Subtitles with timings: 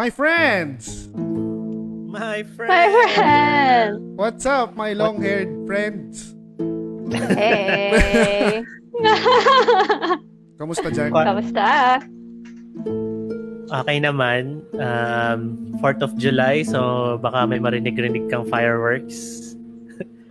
[0.00, 1.12] My friends!
[2.08, 2.72] My friend!
[2.72, 4.16] My friend!
[4.16, 6.32] What's up, my long-haired friends?
[7.12, 8.64] Hey!
[10.56, 11.12] Kamusta dyan?
[11.12, 12.00] Kamusta?
[13.68, 14.64] Okay naman.
[14.80, 19.52] Um, 4th of July, so baka may marinig-rinig kang fireworks.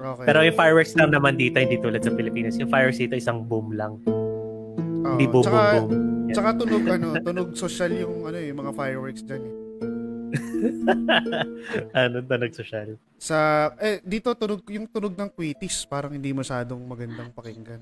[0.02, 0.26] Okay.
[0.26, 2.58] Pero yung fireworks lang naman dito, hindi tulad sa Pilipinas.
[2.58, 4.02] Yung fireworks dito, isang boom lang.
[4.02, 5.14] Oo.
[5.14, 6.34] Hindi boom, tsaka, boom, boom.
[6.34, 9.59] Tsaka tunog, ano, tunog social yung, ano, yung mga fireworks dyan eh.
[12.00, 12.96] ano tunog social?
[13.20, 17.82] Sa, eh, dito tunog, yung tunog ng quitis, parang hindi masyadong magandang pakinggan.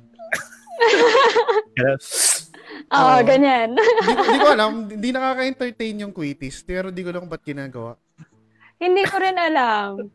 [1.76, 1.94] Pero,
[2.88, 3.26] Oo, Oo.
[3.28, 3.76] ganyan.
[3.76, 8.00] Hindi ko, di ko alam, hindi nakaka-entertain yung quitis, pero di ko lang ba't ginagawa.
[8.78, 10.08] Hindi ko rin alam.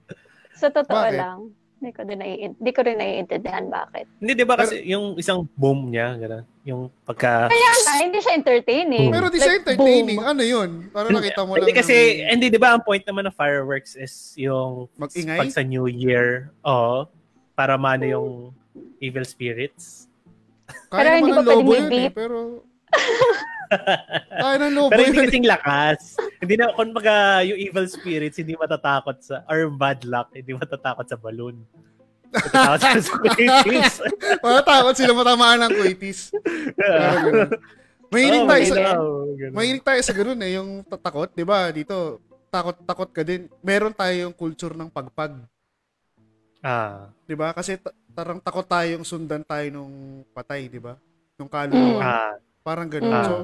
[0.56, 1.18] Sa totoo Bakit?
[1.18, 1.38] lang.
[1.82, 4.06] Hindi ko, din nai- hindi ko rin naiintindihan bakit.
[4.16, 7.50] hindi, di ba kasi yung isang boom niya, gano'n, yung pagka...
[7.50, 9.10] Kaya nga, hindi siya entertaining.
[9.10, 10.30] Pero di siya Like, entertaining, boom.
[10.30, 10.70] ano yun?
[10.88, 11.66] Para nakita mo lang.
[11.66, 15.42] Hindi kasi, ng- hindi, di ba ang point naman ng fireworks is yung Mag-ingay?
[15.42, 17.10] pag sa New Year, oo,
[17.52, 18.30] para maano yung
[18.96, 20.06] evil spirits.
[20.86, 22.62] Kaya Pero hindi ba pwedeng may eh, pero...
[24.28, 26.20] Kaya ng lobo Pero hindi kasing lakas.
[26.38, 31.06] hindi na, kung baga yung evil spirits, hindi matatakot sa, or bad luck, hindi matatakot
[31.06, 31.64] sa balloon.
[32.28, 33.96] Matatakot sa spirits.
[34.38, 35.72] Matatakot sila matamaan ng.
[35.72, 37.50] Parang ganun.
[38.12, 38.76] Mahilig Oh, tayo sa...
[39.50, 41.72] Mahilig tayo sa ganun eh, yung tatakot, di ba?
[41.72, 42.20] Dito,
[42.52, 43.48] takot-takot ka din.
[43.64, 45.32] Meron tayong culture ng pagpag,
[46.60, 47.08] Ah.
[47.24, 47.50] di ba?
[47.50, 49.94] Kasi ta- tarang takot tayong sundan tayo nung
[50.30, 50.94] patay, di ba?
[51.34, 51.98] Nung kaluluwa.
[51.98, 52.36] Ah.
[52.62, 53.10] Parang ganun.
[53.12, 53.24] Mm.
[53.24, 53.34] So,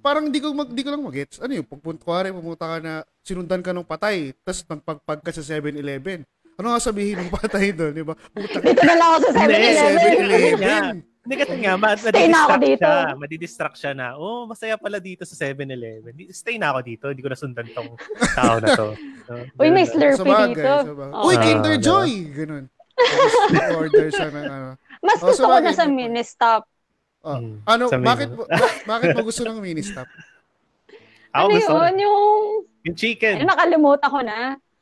[0.00, 1.36] parang di ko, mag, di ko lang magets.
[1.38, 5.42] Ano yung pagpunta ko pumunta ka na, sinundan ka nung patay, tapos nagpagpag ka sa
[5.44, 6.24] 7-Eleven.
[6.56, 8.14] Ano nga sabihin ng patay doon, di ba?
[8.16, 10.00] Puta Dito na lang ako sa Hindi, 7-Eleven.
[10.00, 10.84] 7-Eleven.
[11.20, 12.88] Hindi kasi nga, ma- Stay na ako madidistract dito.
[12.88, 13.12] siya.
[13.14, 16.12] Madidistract siya na, oh, masaya pala dito sa 7-Eleven.
[16.16, 17.04] Di- Stay na ako dito.
[17.12, 17.92] Hindi ko nasundan tong
[18.34, 18.88] tao na to.
[19.28, 19.84] So, Uy, may.
[19.84, 20.74] Slurpee Sa bagay, dito.
[20.82, 21.12] sa bagay.
[21.12, 21.24] Oo.
[21.28, 21.74] Uy, Ah, Kinder?
[21.76, 22.10] Joy!
[22.34, 22.64] Ganun.
[22.96, 23.32] Tapos
[23.78, 24.68] order siya ng ano.
[25.00, 26.62] Mas Oh, gusto sa ko na sa mini-stop.
[27.20, 30.08] Oh, Mm, ano, bakit mo, ba- bakit mo gusto ng mini stop?
[31.30, 31.72] Ako ano gusto.
[31.76, 31.94] yun?
[32.00, 32.18] Yung...
[32.82, 33.34] Yung chicken.
[33.38, 34.36] Ano, nakalimutan ko na.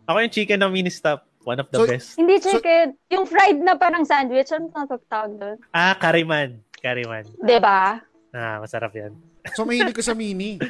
[0.06, 1.26] Ako yung chicken ng mini stop.
[1.42, 2.14] One of the So- best.
[2.14, 2.94] Hindi chicken.
[3.08, 4.48] yung fried na parang sandwich.
[4.48, 5.56] Ano tawag doon?
[5.68, 6.62] Ah, kariman.
[6.74, 7.26] Kariman.
[7.38, 8.00] Diba?
[8.30, 9.12] Ah, masarap yan.
[9.56, 10.60] So, mahilig ka sa mini.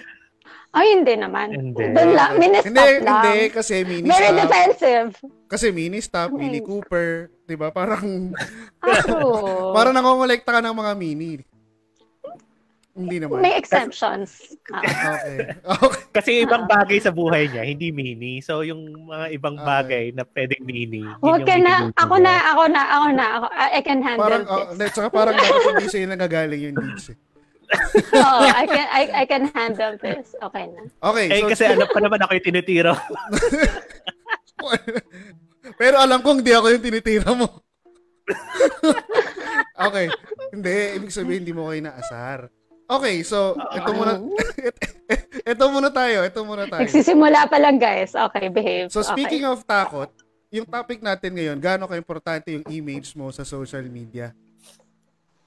[0.71, 1.51] Ay, hindi naman.
[1.51, 1.83] Hindi.
[1.91, 2.39] Doon lang.
[2.39, 3.23] Mini-stop Hindi, lang.
[3.27, 4.39] hindi, kasi mini Very stop.
[4.39, 5.09] defensive.
[5.47, 6.61] Kasi mini stop, mini.
[6.61, 7.69] Cooper, 'di ba?
[7.69, 8.31] Parang
[9.11, 9.73] Oh.
[9.73, 11.43] parang nangongolekta ka ng mga mini.
[12.99, 13.39] Hindi naman.
[13.39, 14.59] May exemptions.
[14.69, 14.83] Ah.
[14.83, 15.39] Okay.
[15.79, 16.03] Okay.
[16.11, 18.43] Kasi ibang bagay sa buhay niya, hindi mini.
[18.43, 19.65] So, yung mga ibang Okay.
[19.65, 21.07] bagay na pwedeng mini.
[21.23, 21.95] ka na.
[21.95, 23.27] Ako na, ako na, ako na.
[23.39, 24.51] Ako, I can handle Parang this.
[24.51, 27.07] uh, hindi, tsaka parang dapat hindi sa'yo nagagaling yung leads.
[27.09, 27.17] Eh.
[28.17, 30.35] Oo, I can, I, I can handle this.
[30.35, 30.81] Okay na.
[31.05, 32.95] Okay, Eh, so, kasi alam ko naman ako yung tinitiro.
[35.77, 37.47] pero alam kong hindi ako yung tinitira mo.
[39.79, 40.07] okay.
[40.49, 42.39] Hindi, ibig sabihin hindi mo kayo naasar.
[42.89, 44.17] Okay, so ito muna
[45.53, 46.89] ito muna tayo, ito muna tayo.
[46.89, 48.17] Nagsisimula pa lang, guys.
[48.17, 48.89] Okay, behave.
[48.89, 49.53] So speaking okay.
[49.53, 50.09] of takot,
[50.49, 54.33] yung topic natin ngayon, gaano ka-importante yung image mo sa social media?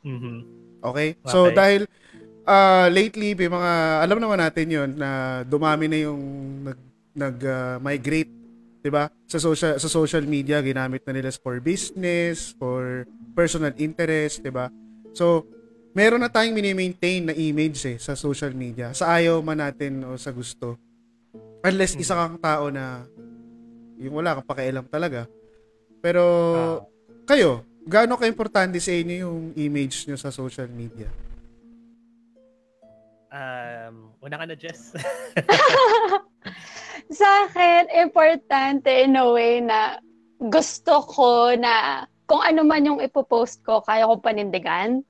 [0.05, 0.45] Mhm.
[0.85, 1.17] Okay?
[1.25, 1.57] So Okay.
[1.57, 1.81] dahil
[2.45, 3.71] uh, lately may mga
[4.05, 6.21] alam naman natin 'yon na dumami na yung
[6.61, 6.79] nag
[7.17, 8.29] nag uh, migrate,
[8.85, 9.09] 'di ba?
[9.25, 14.69] Sa social sa social media ginamit na nila for business, for personal interest, 'di ba?
[15.17, 15.45] So
[15.91, 18.95] meron na tayong mini-maintain na image eh sa social media.
[18.95, 20.79] Sa ayaw man natin o sa gusto.
[21.61, 23.05] Unless isa kang tao na
[23.99, 25.27] yung wala kang pakialam talaga.
[26.01, 26.23] Pero
[26.57, 26.77] Ah.
[27.27, 31.05] kayo, gaano ka-importante sa inyo yung image nyo sa social media?
[33.31, 34.91] Um, una ka na, Jess.
[37.11, 39.99] Sa akin, importante in a way na
[40.41, 45.03] gusto ko na kung ano man yung ipopost ko, kaya ko panindigan.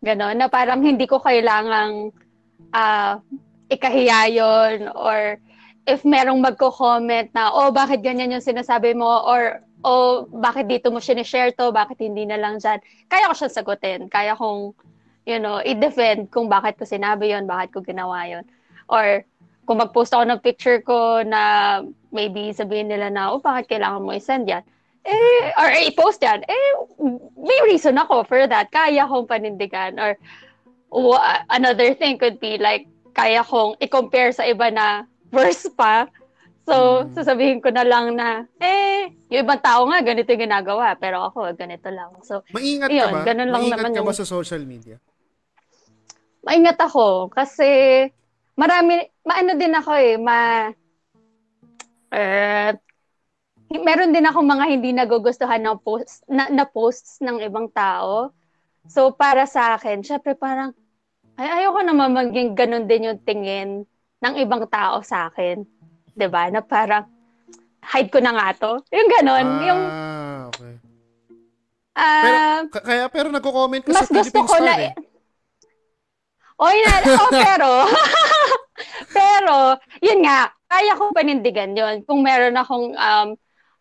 [0.00, 2.08] Ganon, na parang hindi ko kailangang
[2.72, 3.20] ah,
[3.68, 5.36] ikahiya yun or
[5.84, 11.00] if merong magko-comment na, oh, bakit ganyan yung sinasabi mo or oh, bakit dito mo
[11.00, 12.80] sinishare to, bakit hindi na lang dyan.
[13.08, 14.08] Kaya ko siya sagutin.
[14.12, 14.76] Kaya kong,
[15.24, 18.44] you know, i-defend kung bakit ko sinabi yon bakit ko ginawa yon
[18.88, 19.24] Or
[19.64, 21.80] kung mag-post ako ng picture ko na
[22.12, 24.64] maybe sabihin nila na, oh, bakit kailangan mo i-send yan?
[25.02, 26.44] Eh, or i-post yan.
[26.44, 26.68] Eh,
[27.34, 28.68] may reason ako for that.
[28.68, 29.96] Kaya kong panindigan.
[29.96, 30.12] Or
[30.90, 36.04] wa- another thing could be like, kaya kong i-compare sa iba na worse pa.
[36.62, 37.16] So, Mm.
[37.16, 40.92] sasabihin ko na lang na, eh, yung ibang tao nga, ganito yung ginagawa.
[40.94, 42.12] Pero ako, ganito lang.
[42.20, 43.20] So, Maingat ka Yun, ba?
[43.24, 44.96] ganun lang Maingat naman ka ba yung- sa social media?
[46.40, 47.68] maingat ako kasi
[48.56, 50.72] marami maano din ako eh ma
[52.10, 52.72] Eh,
[53.78, 58.34] meron din ako mga hindi nagugustuhan ng post, na, na posts ng ibang tao.
[58.90, 60.74] So, para sa akin, syempre parang,
[61.38, 63.86] ay, ayoko naman maging ganun din yung tingin
[64.18, 65.62] ng ibang tao sa akin.
[66.12, 67.06] 'Di ba Na parang,
[67.94, 68.72] hide ko na nga to.
[68.90, 69.46] Yung ganun.
[69.46, 69.82] Ah, yung,
[70.50, 70.74] okay.
[71.96, 72.38] ah, Pero,
[72.74, 74.92] ka- kaya, pero nagko-comment ka mas sa gusto Philippine ko na, eh.
[76.60, 76.92] Oy na,
[77.24, 77.70] oh, pero,
[79.16, 79.56] pero,
[80.04, 82.04] yun nga, kaya kong panindigan yun.
[82.04, 83.28] Kung meron akong um,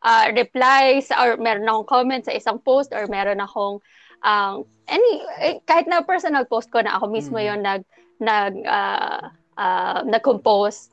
[0.03, 3.79] uh, replies or meron akong comment sa isang post or meron akong
[4.23, 7.45] um, any, eh, kahit na personal post ko na ako mismo Mm.
[7.45, 7.81] yung nag,
[8.19, 9.21] nag, uh,
[9.55, 10.89] uh, nag-compose,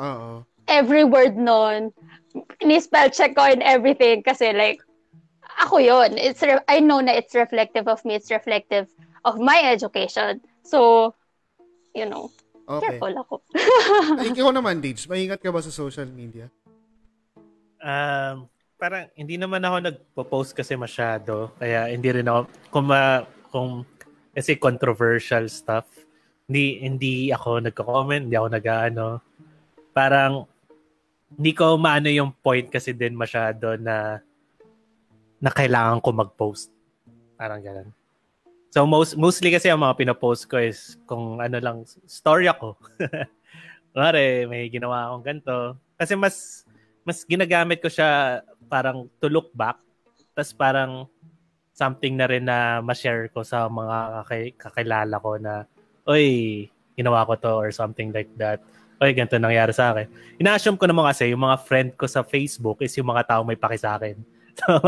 [0.00, 0.42] Oo.
[0.66, 1.92] every word nun,
[2.64, 4.82] ni-spell check ko and everything kasi like,
[5.62, 8.18] ako yon It's re- I know na it's reflective of me.
[8.18, 8.90] It's reflective
[9.22, 10.42] of my education.
[10.66, 11.14] So,
[11.94, 12.34] you know,
[12.66, 12.98] Okay.
[12.98, 13.34] careful ako.
[14.18, 15.04] Ay, ikaw naman, Deeds.
[15.06, 16.48] Maingat ka ba sa social media?
[17.84, 18.48] Um,
[18.80, 21.52] parang hindi naman ako nagpo-post kasi masyado.
[21.60, 22.40] Kaya hindi rin ako
[22.72, 23.84] kung ma, kung
[24.32, 25.84] kasi controversial stuff.
[26.48, 29.06] Hindi hindi ako nagko-comment, hindi ako nag-ano.
[29.92, 30.48] Parang
[31.36, 34.24] hindi ko maano yung point kasi din masyado na
[35.38, 36.72] na kailangan ko mag-post.
[37.36, 37.92] Parang ganun.
[38.72, 42.74] So most mostly kasi ang mga pinopost ko is kung ano lang story ako.
[43.94, 45.78] Kunwari, may ginawa akong ganito.
[45.94, 46.66] Kasi mas
[47.04, 49.78] mas ginagamit ko siya parang to look back.
[50.34, 51.06] Tapos parang
[51.76, 54.24] something na rin na ma-share ko sa mga
[54.56, 55.68] kakilala ko na,
[56.06, 58.62] oy, ginawa ko to or something like that.
[59.02, 60.06] Oy, ganito nangyari sa akin.
[60.38, 63.58] Ina-assume ko naman kasi yung mga friend ko sa Facebook is yung mga tao may
[63.58, 64.16] paki sa akin.
[64.54, 64.78] So,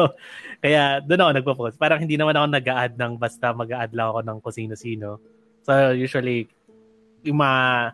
[0.62, 1.74] kaya doon ako nagpo-post.
[1.74, 5.18] Parang hindi naman ako nag-a-add ng basta mag-a-add lang ako ng kung sino-sino.
[5.66, 6.46] So, usually,
[7.26, 7.90] yung mga,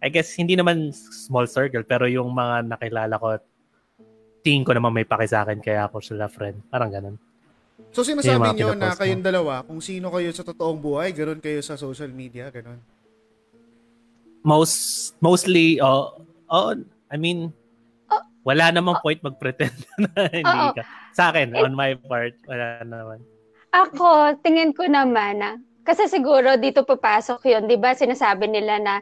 [0.00, 3.36] I guess, hindi naman small circle, pero yung mga nakilala ko,
[4.42, 6.58] tingin ko naman may paki sa akin, kaya ako sila friend.
[6.68, 7.16] Parang ganun.
[7.94, 11.78] So, sinasabi niyo na kayong dalawa, kung sino kayo sa totoong buhay, ganun kayo sa
[11.78, 12.78] social media, ganun.
[14.42, 16.18] Most, mostly, oh,
[16.50, 16.74] oh,
[17.08, 17.54] I mean,
[18.12, 18.20] Oh.
[18.44, 19.72] wala namang point mag-pretend
[20.04, 20.76] na hindi Oo.
[20.76, 20.82] ka.
[21.16, 23.24] Sa akin, on my part, wala naman.
[23.72, 25.50] Ako, tingin ko naman na,
[25.80, 28.94] kasi siguro dito papasok yun, di ba sinasabi nila na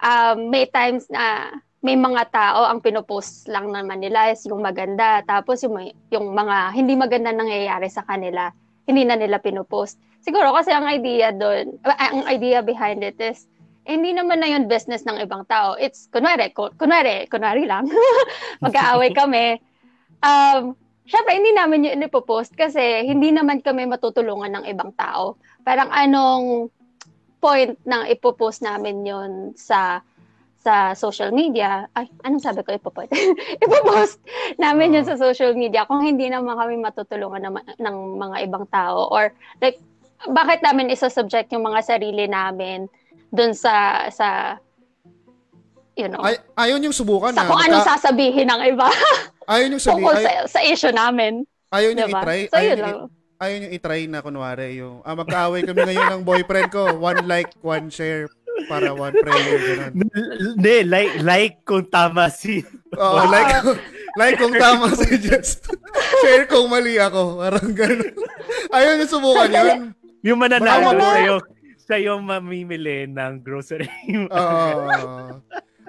[0.00, 1.52] um, may times na
[1.84, 5.20] may mga tao ang pinopost lang naman nila is yung maganda.
[5.28, 5.76] Tapos yung,
[6.08, 8.48] yung mga hindi maganda nangyayari sa kanila,
[8.88, 10.00] hindi na nila pinopost.
[10.24, 13.44] Siguro kasi ang idea doon, ang idea behind it is,
[13.84, 15.76] eh, hindi naman na yun business ng ibang tao.
[15.76, 17.84] It's, kunwari, ku- kunwari, kunwari lang,
[18.64, 19.60] mag-aaway kami.
[20.24, 20.72] Um,
[21.04, 25.36] Syempre, hindi namin yun ipopost kasi hindi naman kami matutulungan ng ibang tao.
[25.60, 26.72] Parang anong
[27.44, 30.00] point ng ipopost namin yun sa
[30.64, 31.84] sa social media.
[31.92, 33.12] Ay, anong sabi ko ipopost?
[33.64, 34.16] ipopost
[34.56, 39.12] namin yun sa social media kung hindi naman kami matutulungan ng, ng mga ibang tao.
[39.12, 39.28] Or
[39.60, 39.76] like,
[40.24, 42.88] bakit namin isa-subject yung mga sarili namin
[43.28, 44.56] dun sa, sa
[46.00, 47.50] you know, Ay, ayaw niyong subukan sa na.
[47.52, 48.88] kung anong Magka- sasabihin ng iba
[49.52, 51.44] ayaw niyong sabihin, ay, sa, sa issue namin.
[51.68, 52.20] ayaw niyong Diba?
[52.24, 52.40] i-try.
[52.48, 52.96] So, ayaw yun lang.
[53.36, 56.88] ayaw niyong i-try na kunwari yung, ah, magkaaway kami ngayon ng boyfriend ko.
[56.96, 58.32] One like, one share
[58.70, 59.58] para one prayer.
[59.58, 59.92] Ganun.
[60.58, 62.62] Hindi, like, like kung tama si...
[63.00, 63.50] Oo, like,
[64.14, 65.68] like kung tama si Just.
[66.22, 67.42] share kung mali ako.
[67.42, 68.14] Parang ganun.
[68.70, 69.80] Ayaw niyo subukan yun.
[70.24, 71.42] Yung mananalo siya yung,
[71.84, 73.90] siya yung mamimili ng grocery.
[74.32, 75.42] Oo.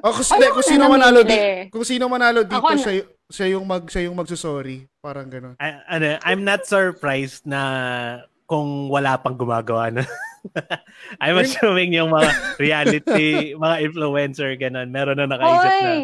[0.05, 2.93] Oh, kung, Ayaw kung sino na manalo dito, kung sino manalo dito, Ako siya,
[3.25, 4.86] siya yung mag siya yung magsusorry.
[5.01, 5.57] Parang ganun.
[5.57, 7.62] I- ano, I'm not surprised na
[8.45, 10.03] kung wala pang gumagawa na.
[11.23, 15.89] I'm assuming yung mga reality, mga influencer, ganun, meron na nakaisip na.
[15.89, 16.01] Hoy!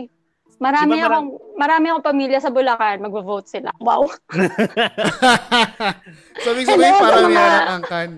[0.61, 3.73] Marami Di ba akong marami akong pamilya sa Bulacan, magvo-vote sila.
[3.81, 4.05] Wow.
[6.41, 8.09] So, ibig sabihin, Hello, parang mga- yan ang angkan.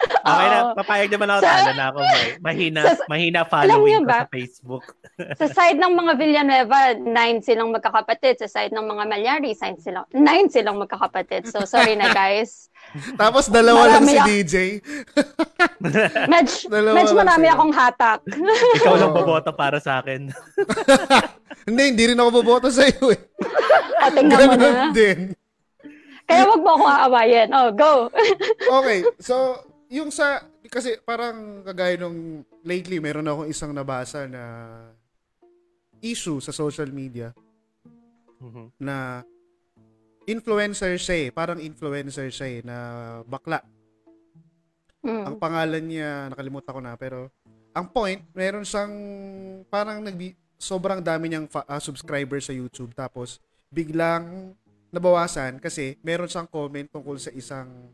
[0.00, 1.98] Okay na, papayag naman ako, Sa- tanda na ako.
[2.00, 4.18] May, mahina, Sa- mahina following ko ba?
[4.24, 4.84] sa Facebook.
[5.40, 8.40] sa side ng mga Villanueva, nine silang magkakapatid.
[8.40, 11.44] Sa side ng mga Malyari, nine silang, nine silang magkakapatid.
[11.44, 12.69] So, sorry na guys.
[13.14, 14.54] Tapos dalawa lang Marami si ako- DJ.
[16.26, 17.54] Medj, Dalawa medj lang marami sila.
[17.54, 18.20] akong hatak.
[18.78, 20.28] Ikaw lang boboto para sa akin.
[21.68, 23.20] hindi, hindi rin ako boboto sa iyo eh.
[24.00, 24.90] O, tingnan mo na.
[24.90, 25.32] Din.
[26.24, 27.48] Kaya wag mo akong aawayin.
[27.50, 27.92] Oh, go.
[28.78, 34.42] Okay, so yung sa kasi parang kagaya nung lately meron akong isang nabasa na
[36.00, 37.34] issue sa social media
[38.38, 38.70] Mhm.
[38.78, 39.26] na
[40.30, 41.28] influencer siya eh.
[41.34, 42.76] Parang influencer siya eh, na
[43.26, 43.60] bakla.
[45.02, 45.42] Ang Mm.
[45.42, 47.32] pangalan niya, nakalimutan ko na, pero
[47.72, 48.92] ang point, meron siyang
[49.66, 53.40] parang nagbi sobrang dami niyang fa- uh, subscriber sa YouTube tapos
[53.72, 54.52] biglang
[54.92, 57.88] nabawasan kasi meron siyang comment tungkol sa isang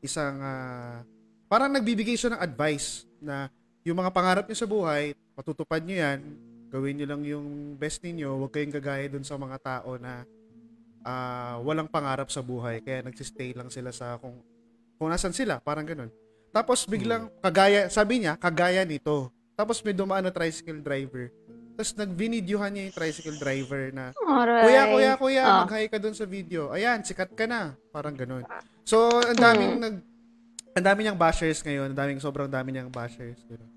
[0.00, 1.04] isang uh,
[1.50, 3.52] parang nagbibigay siya ng advice na
[3.84, 6.20] yung mga pangarap niyo sa buhay, patutupad niyo yan,
[6.72, 10.24] gawin niyo lang yung best niyo, huwag kayong gagaya dun sa mga tao na
[11.04, 14.38] uh, walang pangarap sa buhay kaya nagsistay lang sila sa kung
[14.98, 16.10] kung nasan sila, parang ganun.
[16.50, 17.38] Tapos biglang hmm.
[17.38, 19.30] kagaya, sabi niya, kagaya nito.
[19.54, 21.30] Tapos may dumaan na tricycle driver.
[21.78, 24.66] Tapos nag-videohan niya yung tricycle driver na, Alright.
[24.66, 25.56] Kuya, kuya, kuya, oh.
[25.62, 26.74] mag-hi ka dun sa video.
[26.74, 27.78] Ayan, sikat ka na.
[27.94, 28.42] Parang ganun.
[28.82, 29.82] So, ang daming hmm.
[29.86, 29.96] nag,
[30.74, 31.94] ang dami niyang bashers ngayon.
[31.94, 33.38] Ang daming, sobrang dami niyang bashers.
[33.46, 33.70] Ganun.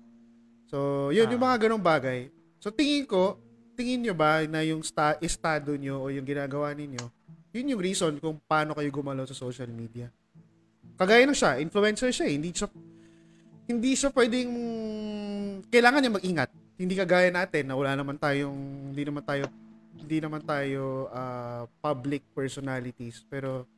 [0.66, 1.32] So, yun, ah.
[1.38, 2.34] yung mga ganung bagay.
[2.58, 3.38] So, tingin ko,
[3.72, 7.04] tingin nyo ba na yung sta- estado nyo o yung ginagawa ninyo,
[7.52, 10.08] yun yung reason kung paano kayo gumalaw sa social media.
[10.96, 12.34] Kagaya nung siya, influencer siya eh.
[12.36, 12.68] Hindi siya,
[13.68, 14.52] hindi siya pwedeng,
[15.68, 16.50] kailangan niya mag-ingat.
[16.80, 19.44] Hindi kagaya natin na wala naman tayong, hindi naman tayo,
[19.92, 23.24] hindi naman tayo uh, public personalities.
[23.28, 23.68] Pero,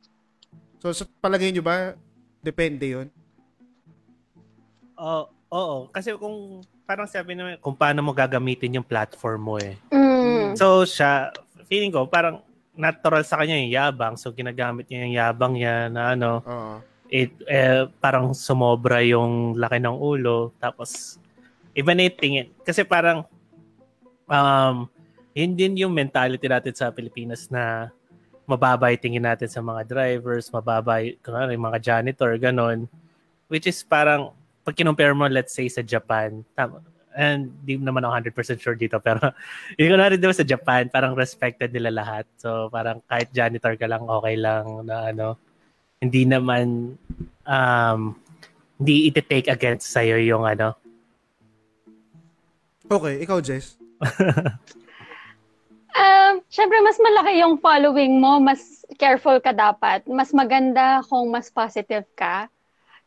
[0.79, 1.95] so sa palagay niyo ba,
[2.39, 3.07] depende yon
[4.95, 5.77] Oh, oo.
[5.91, 9.75] Kasi kung, parang sabi naman, kung paano mo gagamitin yung platform mo eh.
[9.89, 10.53] Mm.
[10.55, 11.33] So, siya,
[11.65, 12.45] feeling ko, parang
[12.77, 14.15] natural sa kanya yung yabang.
[14.15, 16.77] So, ginagamit niya yung yabang niya na ano, uh
[17.09, 20.53] it, eh, parang sumobra yung laki ng ulo.
[20.57, 21.21] Tapos,
[21.77, 22.47] iba na yung tingin.
[22.65, 23.25] Kasi parang,
[24.29, 24.89] um,
[25.35, 27.91] yun din yung mentality natin sa Pilipinas na
[28.45, 32.89] mababa yung tingin natin sa mga drivers, mababa yung mga janitor, ganon.
[33.49, 34.33] Which is parang,
[34.65, 36.81] pag kinumpare mo, let's say, sa Japan, tama,
[37.15, 39.21] and di naman ako 100% sure dito, pero
[39.79, 42.25] yung ko na rin sa Japan, parang respected nila lahat.
[42.41, 45.39] So, parang kahit janitor ka lang, okay lang na ano,
[46.03, 46.97] hindi naman
[47.47, 47.99] um,
[48.81, 50.75] hindi iti-take against sa'yo yung ano.
[52.85, 53.79] Okay, ikaw, Jess.
[55.97, 60.05] um, Siyempre, mas malaki yung following mo, mas careful ka dapat.
[60.05, 62.51] Mas maganda kung mas positive ka.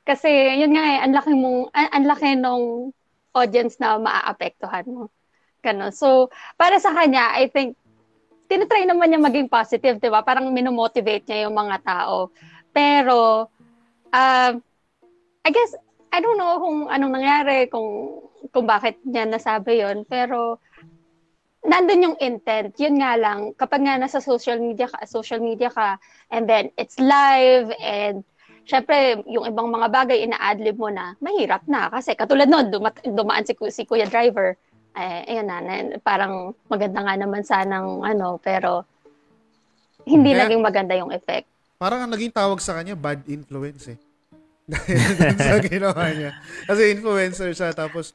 [0.08, 2.96] Kasi, yun nga eh, ang laki mong, ang laki nung
[3.36, 5.12] audience na maaapektuhan mo.
[5.60, 5.92] Ganun.
[5.92, 7.76] So, para sa kanya, I think,
[8.48, 10.24] tinatry naman niya maging positive, di ba?
[10.24, 12.32] Parang minomotivate niya yung mga tao.
[12.72, 13.52] Pero,
[14.08, 14.52] uh,
[15.44, 15.76] I guess,
[16.08, 20.56] I don't know kung anong nangyari, kung, kung bakit niya nasabi yon pero
[21.68, 22.72] nandun yung intent.
[22.80, 26.00] Yun nga lang, kapag nga nasa social media ka, social media ka,
[26.32, 28.24] and then it's live, and
[28.68, 31.88] syempre, yung ibang mga bagay, ina-adlib mo na, mahirap na.
[31.88, 34.60] Kasi katulad nun, duma- dumaan si, si Kuya Driver,
[34.92, 38.84] eh, ayun na, na, parang maganda nga naman sanang, ano, pero
[40.04, 40.44] hindi yeah.
[40.44, 41.48] naging maganda yung effect
[41.78, 43.98] parang ang naging tawag sa kanya, bad influence eh.
[45.48, 46.36] Sa ginawa niya.
[46.68, 48.12] Kasi influencer siya, tapos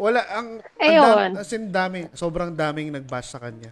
[0.00, 1.38] wala, ang, Ayun.
[1.38, 3.70] ang as in dami, sobrang daming nag-bash sa kanya.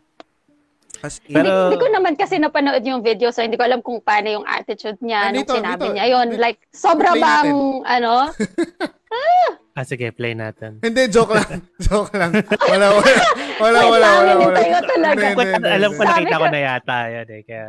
[1.02, 3.82] As in, Pero, hindi, hindi ko naman kasi napanood yung video, so hindi ko alam
[3.82, 6.06] kung paano yung attitude niya nung sinabi dito, niya.
[6.14, 7.82] Yun, like, sobra bang, natin.
[7.82, 8.30] ano?
[9.18, 9.50] ah!
[9.82, 10.78] ah, sige, play natin.
[10.78, 11.66] Hindi, joke lang.
[11.87, 12.30] joke lang.
[12.71, 13.12] Wala, wala,
[13.59, 14.09] wala, wala, wala.
[14.14, 14.82] wala, wala.
[14.87, 15.68] talaga.
[15.75, 17.66] Alam ko, nakita ko na yata yan eh, kaya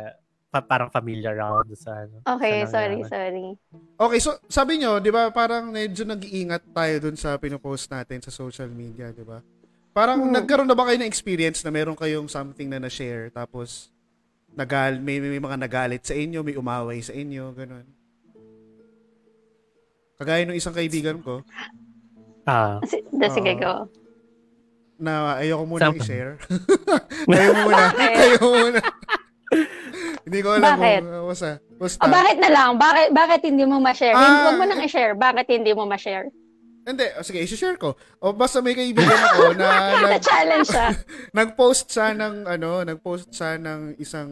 [0.54, 2.22] pa- parang familiar ako sa ano.
[2.22, 3.46] Okay, sa sorry, sorry.
[3.98, 8.30] Okay, so sabi nyo, 'di ba, parang medyo nag-iingat tayo dun sa pinopost natin sa
[8.30, 9.42] social media, 'di ba?
[9.94, 10.34] Parang hmm.
[10.34, 13.94] nagkaroon na ba kayo ng experience na meron kayong something na na-share tapos
[14.50, 17.86] nagal may, may mga nagalit sa inyo, may umaway sa inyo, ganun.
[20.18, 21.46] Kagaya ng isang kaibigan ko.
[22.46, 22.82] Ah.
[22.82, 23.86] Uh, sige, go.
[24.98, 25.98] Na ayoko muna Some...
[26.02, 26.38] i-share.
[27.30, 27.84] kayo muna.
[28.18, 28.80] kayo muna.
[30.26, 31.00] hindi ko alam bakit?
[31.02, 31.50] kung uh, basta.
[31.78, 31.98] basta.
[32.02, 32.70] Oh, bakit na lang?
[32.78, 34.14] Bakit, bakit hindi mo ma-share?
[34.14, 35.14] Ah, Huwag mo nang i-share.
[35.18, 36.30] Bakit hindi mo ma-share?
[36.84, 37.96] Hindi, oh, sige, i-share ko.
[38.20, 40.88] O basta may kaibigan ako na nag, challenge siya.
[41.40, 44.30] nag-post siya ng ano, nag-post siya ng isang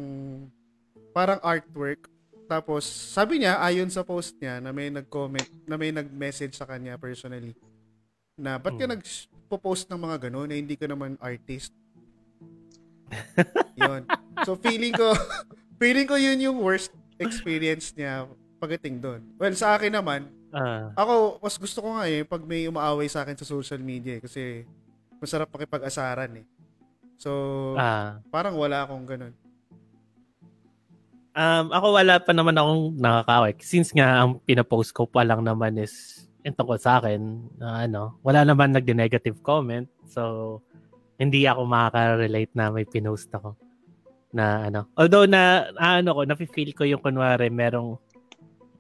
[1.17, 2.13] parang artwork.
[2.45, 7.01] Tapos sabi niya ayon sa post niya na may nag-comment, na may nag-message sa kanya
[7.01, 7.57] personally
[8.37, 8.93] na ba't ka hmm.
[8.97, 11.73] nag-post ng mga gano'n na hindi ka naman artist?
[13.81, 14.05] yun.
[14.45, 15.17] So feeling ko,
[15.81, 18.29] feeling ko yun yung worst experience niya
[18.61, 19.21] pagdating doon.
[19.41, 23.25] Well, sa akin naman, uh, ako, mas gusto ko nga eh, pag may umaaway sa
[23.25, 24.69] akin sa social media eh, kasi
[25.19, 26.47] masarap pakipag-asaran eh.
[27.19, 27.31] So,
[27.79, 29.35] uh, parang wala akong ganun.
[31.33, 33.53] Um, ako wala pa naman akong nakakaway.
[33.63, 38.19] Since nga ang pinapost ko pa lang naman is yung tungkol sa akin, uh, ano,
[38.21, 39.87] wala naman nagde-negative comment.
[40.11, 40.61] So,
[41.17, 43.55] hindi ako makaka-relate na may pinost ako
[44.35, 44.91] na ano.
[44.99, 48.01] Although na ano ko, nafi-feel ko yung kunwari merong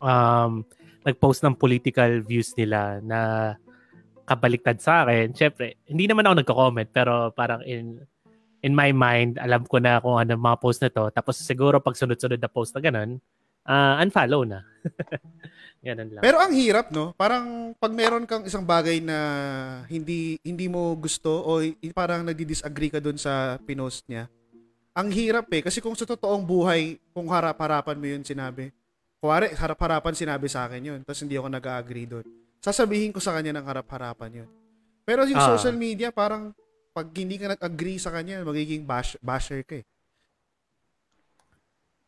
[0.02, 0.66] um
[1.02, 3.20] nag-post ng political views nila na
[4.26, 5.34] kabaliktad sa akin.
[5.34, 8.00] Syempre, hindi naman ako nagko-comment pero parang in
[8.62, 11.10] in my mind, alam ko na kung ano mga post na to.
[11.10, 13.18] Tapos siguro pag sunod-sunod na post na ganun,
[13.66, 14.62] uh, unfollow na.
[15.86, 16.22] ganun lang.
[16.22, 17.10] Pero ang hirap, no?
[17.18, 19.18] Parang pag meron kang isang bagay na
[19.90, 21.58] hindi hindi mo gusto o
[21.90, 24.30] parang nagdi-disagree ka dun sa pinost niya,
[24.94, 25.66] ang hirap eh.
[25.66, 28.70] Kasi kung sa totoong buhay, kung harap-harapan mo yun sinabi,
[29.22, 32.26] kuwari, harap-harapan sinabi sa akin yun, tapos hindi ako nag-agree doon.
[32.58, 34.50] Sasabihin ko sa kanya ng harap-harapan yun.
[35.06, 35.54] Pero yung ah.
[35.54, 36.50] social media, parang
[36.90, 39.86] pag hindi ka nag-agree sa kanya, magiging bash, basher ka eh.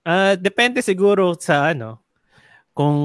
[0.05, 2.05] Uh, depende siguro sa ano,
[2.75, 2.99] kung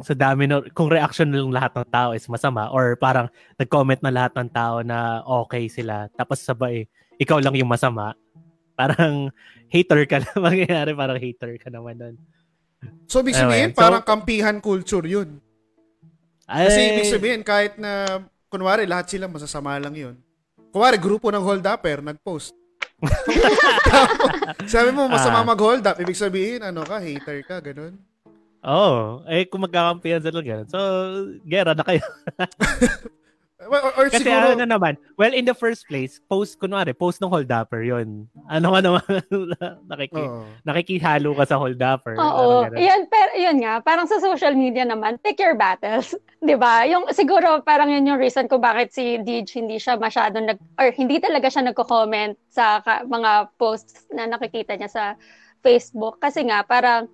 [0.00, 3.28] sa dami no, kung reaction ng lahat ng tao is masama or parang
[3.60, 6.88] nag-comment na lahat ng tao na okay sila tapos sabay
[7.20, 8.16] ikaw lang yung masama
[8.72, 9.28] parang
[9.68, 12.16] hater ka na mangyayari parang hater ka naman nun
[13.04, 15.40] so ibig sabihin anyway, so, parang kampihan culture yun
[16.50, 20.16] ay, kasi ibig sabihin kahit na kunwari lahat sila masasama lang yun
[20.70, 22.54] Kuwari, grupo ng hold upper, nag-post.
[24.70, 25.48] sabi mo, masama ah.
[25.50, 25.98] mag-hold up.
[25.98, 27.98] Ibig sabihin, ano ka, hater ka, ganun.
[28.62, 28.70] Oo.
[28.70, 30.68] Oh, eh, kung magkakampihan sila ganun.
[30.70, 30.78] So,
[31.42, 32.06] gera na kayo.
[33.60, 37.20] Well, or, or Kasi siguro, ano naman, well, in the first place, post, kunwari, post
[37.20, 38.24] ng hold-upper yun.
[38.48, 39.04] Ano ka naman,
[39.90, 40.48] nakiki, oh.
[40.64, 42.16] nakikihalo ka sa hold-upper.
[42.16, 46.16] Oo, yan, pero yun nga, parang sa social media naman, pick your battles.
[46.48, 46.88] di ba?
[46.88, 50.88] Yung, siguro, parang yun yung reason kung bakit si Dij hindi siya masyadong nag, or
[50.96, 55.04] hindi talaga siya nagko-comment sa ka, mga posts na nakikita niya sa
[55.60, 56.16] Facebook.
[56.16, 57.12] Kasi nga, parang,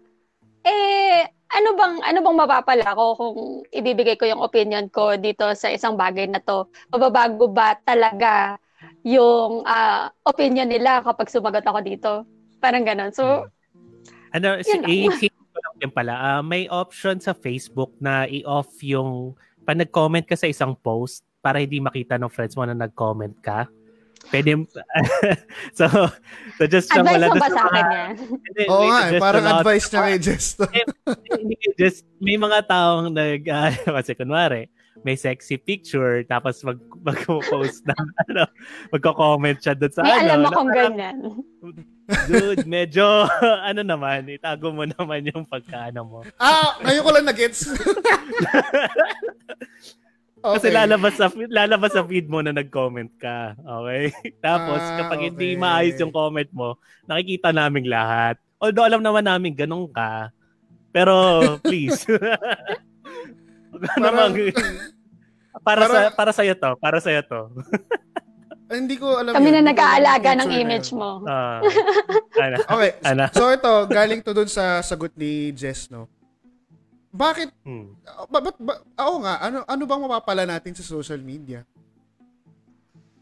[0.62, 3.38] eh, ano bang ano bang mapapala ko kung
[3.70, 6.66] ibibigay ko yung opinion ko dito sa isang bagay na to?
[6.90, 8.58] Mababago ba talaga
[9.06, 12.12] yung uh, opinion nila kapag sumagot ako dito?
[12.58, 13.14] Parang ganun.
[13.14, 13.46] So,
[14.34, 19.32] ano, si lang din pala, uh, may option sa Facebook na i-off yung,
[19.64, 23.70] pag nag-comment ka sa isang post, para hindi makita ng friends mo na nag-comment ka,
[24.26, 24.58] Pwede,
[25.78, 25.87] so,
[26.58, 28.11] so just advice wala mo ba sa akin yan?
[28.66, 30.46] Oo nga, eh, parang advice na kay Jess.
[31.81, 33.70] just, may mga taong nag, uh,
[34.02, 34.66] kasi kunwari,
[35.07, 37.94] may sexy picture, tapos mag, mag-post na,
[38.26, 38.42] ano,
[38.90, 40.18] magko-comment siya doon sa may ano.
[40.18, 41.16] May alam mo kung ganyan.
[42.26, 43.31] Dude, medyo,
[43.62, 46.18] ano naman, itago mo naman yung pagkaano mo.
[46.42, 47.70] Ah, ngayon ko lang na-gets.
[50.46, 50.56] Okay.
[50.62, 53.59] Kasi lalabas sa lalabas sa feed mo na nag-comment ka.
[53.59, 54.14] Okay?
[54.46, 55.28] Tapos ah, kapag okay.
[55.35, 56.78] hindi maayos yung comment mo,
[57.11, 58.38] nakikita namin lahat.
[58.62, 60.30] Although alam naman namin ganun ka.
[60.94, 61.14] Pero
[61.66, 62.06] please.
[63.76, 64.32] Parang,
[65.61, 67.50] para sa para sa iyo to, para sa iyo to.
[68.80, 69.56] hindi ko alam Kami yun.
[69.61, 71.22] na nag-aalaga ng image mo.
[71.26, 71.61] Uh,
[72.38, 72.56] ano?
[72.66, 72.90] Okay.
[73.02, 73.24] Ano?
[73.35, 76.06] So ito, galing to dun sa sagot ni Jess, no?
[77.16, 77.48] Bakit?
[77.64, 77.96] Hmm.
[78.29, 78.74] Ba, ba, ba,
[79.09, 81.64] oo nga, ano, ano bang mapapala natin sa social media?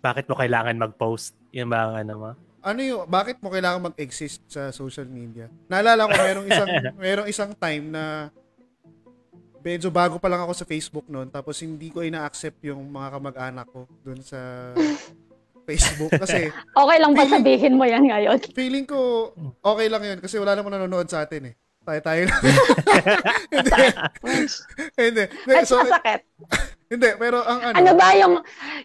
[0.03, 1.39] Bakit mo kailangan mag-post?
[1.55, 2.31] Yung ba ano mo?
[2.65, 5.47] Ano yung, bakit mo kailangan mag-exist sa social media?
[5.71, 6.71] Naalala ko, merong isang,
[7.07, 8.35] merong isang time na
[9.65, 13.67] medyo bago pa lang ako sa Facebook noon tapos hindi ko ina-accept yung mga kamag-anak
[13.73, 14.37] ko doon sa
[15.65, 16.53] Facebook kasi
[16.85, 18.39] okay lang ba feeling, sabihin mo yan ngayon?
[18.53, 19.33] Feeling ko
[19.65, 21.55] okay lang yun kasi wala namang nanonood sa atin eh.
[21.85, 22.43] Tayo-tayo lang.
[23.53, 23.73] hindi.
[24.97, 25.25] hindi.
[25.53, 26.21] At so, sakit.
[26.93, 27.77] hindi, pero ang ano.
[27.77, 28.35] Ano ba yung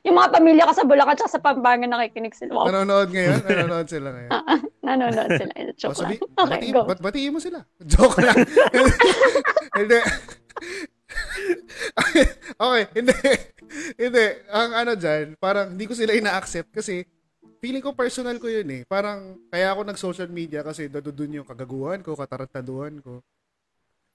[0.04, 2.52] yung mga pamilya ko sa Bulacan at sa Pampanga nakikinig sila?
[2.60, 2.68] Wow.
[2.72, 3.40] Nanonood ngayon?
[3.48, 4.32] Nanonood sila ngayon?
[4.84, 5.52] nanonood sila.
[5.80, 6.28] Joke oh, sabi, lang.
[6.36, 6.82] Okay, batiin, go.
[6.84, 7.60] Bat, batiin mo sila.
[7.88, 8.38] Joke lang.
[9.80, 10.00] hindi.
[12.60, 13.18] okay, hindi.
[13.96, 14.26] Hindi.
[14.52, 17.08] Ang ano dyan, parang hindi ko sila ina-accept kasi
[17.60, 18.82] feeling ko personal ko yun eh.
[18.88, 23.20] Parang, kaya ako nag-social media kasi doon yung kagaguhan ko, katarantaduhan ko.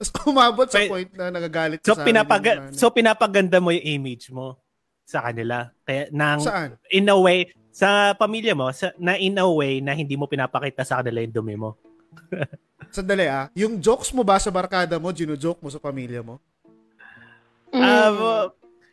[0.01, 4.33] Tapos umabot sa Wait, point na nagagalit so, sa pinapag- So, pinapaganda mo yung image
[4.33, 4.59] mo
[5.07, 5.71] sa kanila.
[5.85, 6.81] Kaya, nang, Saan?
[6.91, 10.83] In a way, sa pamilya mo, sa, na in a way na hindi mo pinapakita
[10.83, 11.77] sa kanila yung dumi mo.
[12.95, 16.39] Sandali ah, yung jokes mo ba sa barkada mo, gino-joke mo sa pamilya mo?
[17.75, 17.83] Mm.
[17.83, 18.47] Uh,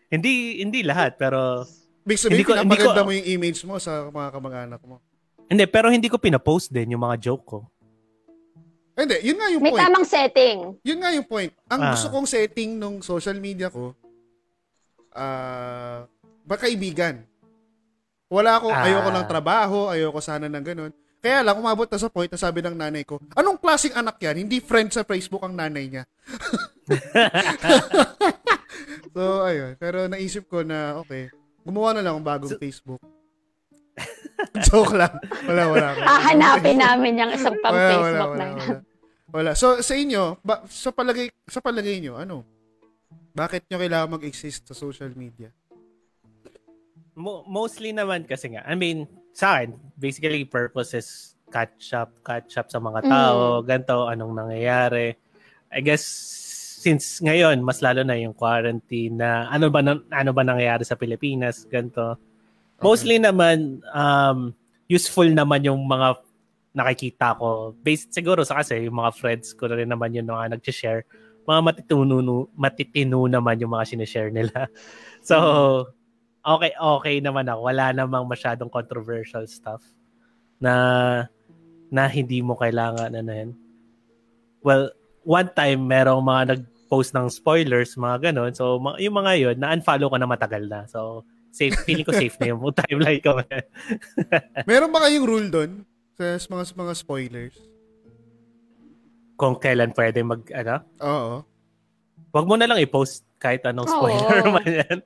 [0.10, 1.64] hindi hindi lahat, pero
[2.02, 4.98] Big sabihin, ko, pinapaganda ko, mo yung image mo sa mga kamag-anak mo.
[5.46, 7.60] Hindi, pero hindi ko pinapost din yung mga joke ko.
[8.98, 9.82] Hindi, yun nga yung May point.
[9.82, 10.58] May tamang setting.
[10.82, 11.52] Yun nga yung point.
[11.70, 11.90] Ang ah.
[11.94, 13.94] gusto kong setting nung social media ko,
[15.14, 16.08] ah,
[16.48, 17.22] uh, kaibigan.
[18.32, 18.88] Wala ako, ah.
[18.88, 20.92] ayoko ng trabaho, ayoko sana ng ganun.
[21.22, 24.42] Kaya lang, umabot na sa point na sabi ng nanay ko, anong klaseng anak yan?
[24.42, 26.04] Hindi friend sa Facebook ang nanay niya.
[29.14, 29.78] so, ayun.
[29.78, 31.30] Pero naisip ko na, okay,
[31.62, 33.02] Gumawa na lang ng bagong so, Facebook.
[34.68, 35.14] Joke lang.
[35.46, 35.88] Wala, wala.
[36.02, 38.64] Hahanapin namin yung isang pang wala, Facebook wala, wala, na.
[38.66, 38.82] Wala,
[39.32, 39.52] wala.
[39.54, 42.44] So, sa inyo, ba, sa palagay, sa palagay nyo, ano?
[43.32, 45.54] Bakit nyo kailangan mag-exist sa social media?
[47.16, 52.58] Mo- mostly naman kasi nga, I mean, sa akin, basically purpose is catch up, catch
[52.58, 53.66] up sa mga tao, mm.
[53.68, 55.16] ganito, anong nangyayari.
[55.72, 56.04] I guess
[56.82, 60.98] since ngayon mas lalo na yung quarantine na ano ba na, ano ba nangyayari sa
[60.98, 62.18] Pilipinas, ganito.
[62.18, 62.82] Okay.
[62.82, 64.58] Mostly naman um
[64.90, 66.18] useful naman yung mga
[66.74, 67.78] nakikita ko.
[67.86, 71.06] Based siguro sa kasi yung mga friends ko rin naman yun mga nag-share.
[71.46, 74.66] Mga matitino, matitino naman yung mga sinishare nila.
[75.22, 75.38] So,
[76.42, 77.70] okay, okay naman ako.
[77.70, 79.86] Wala namang masyadong controversial stuff
[80.58, 80.74] na
[81.94, 83.52] na hindi mo kailangan ano yun.
[84.66, 84.90] Well,
[85.22, 86.42] one time merong mga
[86.92, 88.52] nag-post ng spoilers, mga ganun.
[88.52, 90.84] So, yung mga yun, na-unfollow ko na matagal na.
[90.92, 93.40] So, safe, feeling ko safe na yung timeline ko.
[94.68, 95.72] Meron ba kayong rule doon?
[96.20, 97.58] sa mga mga spoilers.
[99.40, 100.76] Kung kailan pwede mag ano?
[101.02, 101.34] Oo.
[102.30, 104.54] Wag mo na lang i-post kahit anong spoiler Oo.
[104.60, 105.00] man yan.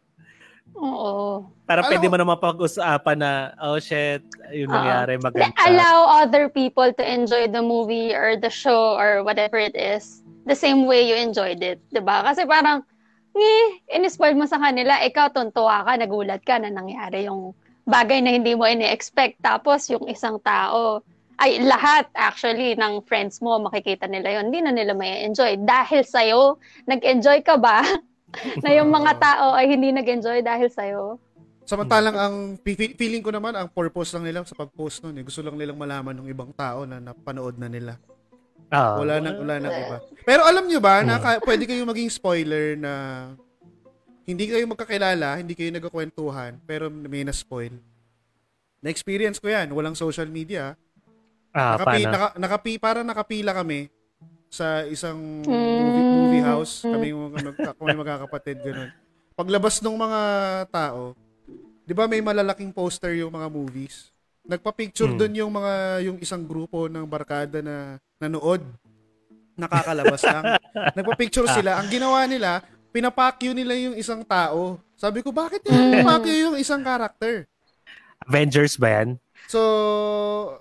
[0.75, 1.47] Oo.
[1.63, 5.55] Para Alam pwede mo naman pag-usapan na, oh shit, yung nangyari maganda.
[5.63, 10.55] Allow other people to enjoy the movie or the show or whatever it is the
[10.55, 11.81] same way you enjoyed it.
[11.89, 12.17] ba diba?
[12.21, 12.85] Kasi parang,
[13.35, 13.65] eh,
[13.97, 17.51] in-spoil mo sa kanila, ikaw tuntua ka, nagulat ka na nangyari yung
[17.83, 19.41] bagay na hindi mo ini-expect.
[19.41, 21.03] Tapos yung isang tao,
[21.35, 26.07] ay lahat actually ng friends mo, makikita nila yon hindi na nila may enjoy Dahil
[26.07, 26.55] sa'yo,
[26.87, 27.83] nag-enjoy ka ba?
[28.63, 31.19] na yung mga tao ay hindi nag-enjoy dahil sa'yo?
[31.65, 35.57] Samantalang ang feeling ko naman, ang purpose lang nila sa pag-post nun, eh, gusto lang
[35.57, 37.97] nilang malaman ng ibang tao na napanood na nila.
[38.73, 39.97] Ah, wala nang wala nang iba.
[40.25, 42.91] Pero alam niyo ba na ka, pwede kayong maging spoiler na
[44.25, 47.77] hindi kayo magkakilala, hindi kayo nagkakwentuhan, pero may na-spoil.
[48.81, 49.69] Na-experience ko yan.
[49.69, 50.73] Walang social media.
[51.53, 53.87] Ah, nakapi, naka, nakapi, para nakapila kami
[54.49, 56.81] sa isang movie, movie house.
[56.81, 57.13] Kami
[57.79, 58.89] kami magkakapatid, ganun.
[59.37, 60.21] Paglabas ng mga
[60.73, 61.13] tao,
[61.85, 64.14] di ba may malalaking poster yung mga movies?
[64.45, 65.19] Nagpa-picture hmm.
[65.19, 65.73] doon yung mga
[66.05, 68.61] yung isang grupo ng barkada na nanood.
[69.57, 70.43] Nakakalabas lang.
[70.97, 71.81] Nagpa-picture sila.
[71.81, 72.61] Ang ginawa nila,
[72.93, 74.77] pinapakyo nila yung isang tao.
[74.95, 75.91] Sabi ko, bakit nila mm.
[75.91, 77.47] pinapakyo yung isang character?
[78.23, 79.09] Avengers ba yan?
[79.45, 79.59] So,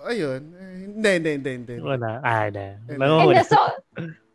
[0.04, 0.52] ayun.
[0.98, 1.74] Hindi, hindi, hindi, hindi.
[1.80, 2.20] Wala.
[2.20, 2.76] Ah, na.
[2.90, 3.58] And so,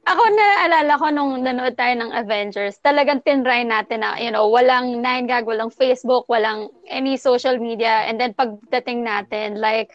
[0.09, 5.05] ako naalala ko nung nanood tayo ng Avengers, talagang tinry natin na, you know, walang
[5.05, 8.09] 9gag, walang Facebook, walang any social media.
[8.09, 9.93] And then pagdating natin, like,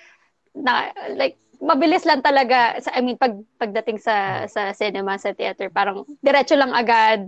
[0.55, 5.73] na, like, mabilis lang talaga sa I mean pag pagdating sa sa cinema sa theater
[5.73, 7.25] parang diretso lang agad.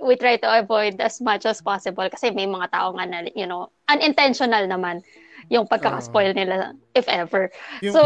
[0.00, 3.44] We try to avoid as much as possible kasi may mga tao nga na you
[3.44, 5.02] know unintentional naman
[5.48, 7.48] yung pagkaka-spoil nila if ever.
[7.80, 7.94] Yung...
[7.96, 8.02] so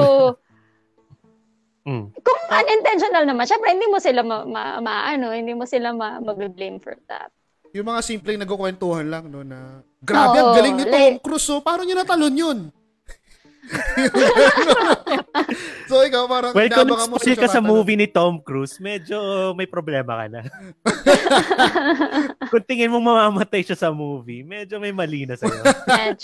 [1.87, 2.05] mm.
[2.21, 6.21] kung unintentional naman syempre hindi mo sila ma, ma, ma ano hindi mo sila ma,
[6.23, 7.33] mag-blame for that
[7.73, 11.47] yung mga simpleng nagkukwentuhan lang no na grabe Oo, ang galing ni Tom like, Cruise
[11.47, 12.59] so paano niya natalon yun
[15.91, 19.17] so ikaw parang well, kung mo si ka sa movie ni Tom Cruise, medyo
[19.55, 20.43] may problema ka na.
[22.53, 25.63] kung tingin mo mamamatay siya sa movie, medyo may mali na sa'yo.
[25.89, 26.23] Medj.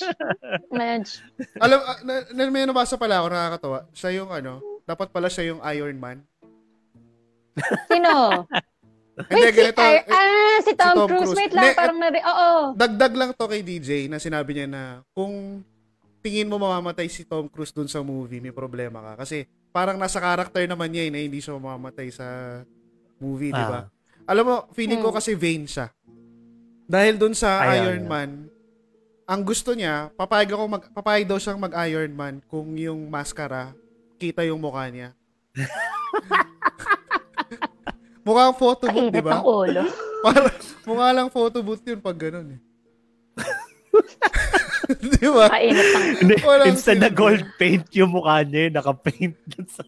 [0.75, 1.23] Medj.
[1.63, 3.79] Alam, ah, na, na, may nabasa pala ako, nakakatawa.
[3.95, 6.25] Siya yung ano, dapat pala siya yung Iron Man.
[7.93, 8.49] Sino?
[9.29, 11.21] Hindi, Wait, ganito, si, uh, ah, si Tom, si Tom Cruise.
[11.27, 11.39] Cruise.
[11.43, 12.51] Wait lang, ne, parang nari, oo.
[12.79, 15.61] Dagdag lang to kay DJ na sinabi niya na kung
[16.23, 19.27] tingin mo mamamatay si Tom Cruise dun sa movie, may problema ka.
[19.27, 22.27] Kasi parang nasa character naman niya eh, na hindi siya mamamatay sa
[23.19, 23.59] movie, ah.
[23.59, 23.81] di ba?
[24.31, 25.19] Alam mo, feeling ko hmm.
[25.19, 25.91] kasi vain siya.
[26.89, 28.31] Dahil dun sa Ayaw Iron Man,
[29.29, 33.77] ang gusto niya, papayag ako mag papayag daw siyang mag Iron Man kung yung maskara
[34.19, 35.15] kita yung mukha niya.
[38.27, 39.39] mukha ang photo booth, di ba?
[40.27, 40.51] Para
[40.83, 42.61] mukha lang photo booth yun pag ganun eh.
[45.21, 45.47] Di ba?
[45.53, 46.07] Kainit ang...
[46.43, 49.37] Walang Instead na gold paint yung mukha niya, naka-paint
[49.69, 49.85] sa...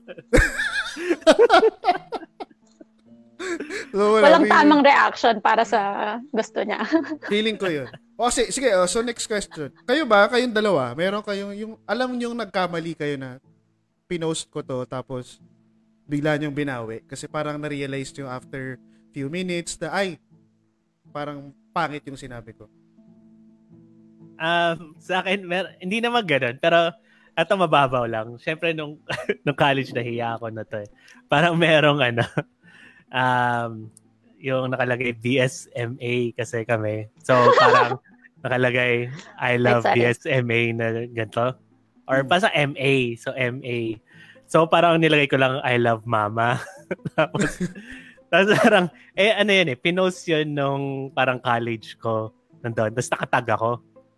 [3.90, 5.80] so, wala, Walang tamang reaction para sa
[6.28, 6.84] gusto niya.
[7.32, 7.88] feeling ko yun.
[8.20, 9.72] O, sige, sige oh, so next question.
[9.88, 13.40] Kayo ba, kayong dalawa, meron kayong, yung, alam niyo nagkamali kayo na
[14.10, 15.38] pinost ko to, tapos
[16.10, 17.06] bigla niyong binawi.
[17.06, 18.74] Kasi parang na-realize niyo after
[19.14, 20.18] few minutes na, ay,
[21.14, 22.66] parang pangit yung sinabi ko.
[24.40, 26.58] Um, sa akin, mer- hindi naman ganun.
[26.58, 26.90] Pero,
[27.38, 28.34] ito mababaw lang.
[28.42, 28.98] Siyempre, nung,
[29.46, 30.82] nung college, nahiya ako na to.
[30.82, 30.90] Eh.
[31.30, 32.26] Parang merong ano,
[33.14, 33.86] um,
[34.40, 37.06] yung nakalagay BSMA kasi kami.
[37.22, 38.00] So, parang
[38.44, 41.60] nakalagay I love BSMA na ganito.
[42.10, 43.14] Or pa sa MA.
[43.14, 44.02] So, MA.
[44.50, 46.58] So, parang nilagay ko lang I love mama.
[47.16, 47.62] tapos,
[48.26, 52.34] tapos parang, eh, ano yan eh, pinost yun nung parang college ko
[52.66, 52.90] nandun.
[52.90, 53.70] Tapos nakatag ako.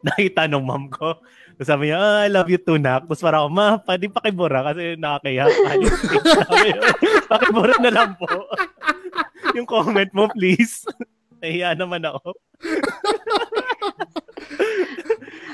[0.06, 1.14] nakita nung mom ko.
[1.54, 3.06] Tapos sabi niya, ah, I love you too, nak.
[3.06, 5.46] Tapos parang ako, ma, pwede pakibura kasi nakakaya.
[7.30, 8.26] pakibura na lang po.
[9.54, 10.82] yung comment mo, please.
[11.38, 12.34] Nahiya naman ako.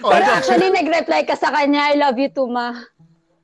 [0.02, 2.74] Pero actually, nag-reply ka sa kanya, I love you too, ma.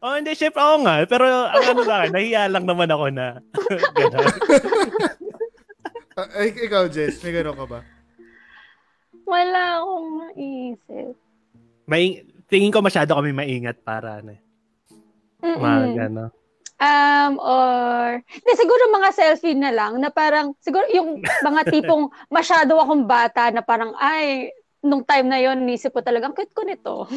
[0.05, 1.01] Oh, hindi, chef, ako nga.
[1.09, 3.41] Pero ang ano sa akin, nahiya lang naman ako na
[3.97, 4.27] gano'n.
[6.15, 7.81] Uh, ikaw, Jess, may gano'n ka ba?
[9.27, 11.19] Wala akong maisip.
[11.91, 14.39] May, tingin ko masyado kami maingat para ano.
[15.43, 15.59] Mm-mm.
[15.59, 16.31] Mga gano'n.
[16.79, 22.79] Um, or, hindi, siguro mga selfie na lang, na parang, siguro yung mga tipong masyado
[22.79, 26.63] akong bata na parang, ay, nung time na yon nisip ko talaga, ang cute ko
[26.63, 27.09] nito.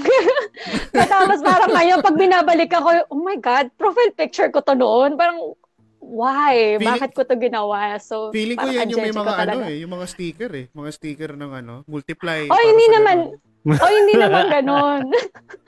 [0.95, 5.13] Tapos parang ngayon, pag binabalik ako, oh my God, profile picture ko to noon.
[5.13, 5.51] Parang,
[5.99, 6.79] why?
[6.79, 7.99] Feeling- Bakit ko to ginawa?
[7.99, 10.65] So, Feeling ko yan yung may mga ano eh, yung mga sticker eh.
[10.71, 12.47] Mga sticker ng ano, multiply.
[12.47, 13.17] Oh, hindi naman.
[13.27, 13.75] ganun.
[13.75, 15.01] Oh, hindi naman ganon.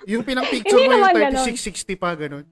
[0.07, 1.43] Yung pinang picture Hindi mo yung ganon.
[1.43, 2.47] 3660 pa ganun.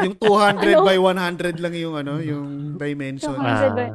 [0.00, 0.86] yung 200 Ano?
[0.86, 2.46] by 100 lang yung ano, yung
[2.78, 3.34] dimension.
[3.34, 3.68] 200 Ah.
[3.68, 3.86] ba?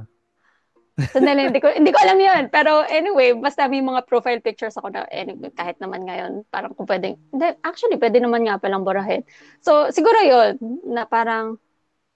[0.97, 2.43] Sandali, hindi ko, hindi ko alam yun.
[2.49, 6.89] Pero anyway, basta may mga profile pictures ako na anyway, kahit naman ngayon, parang kung
[6.89, 9.21] pwedeng, hindi, actually, pwede naman nga palang burahin.
[9.61, 10.57] So, siguro yun,
[10.89, 11.61] na parang,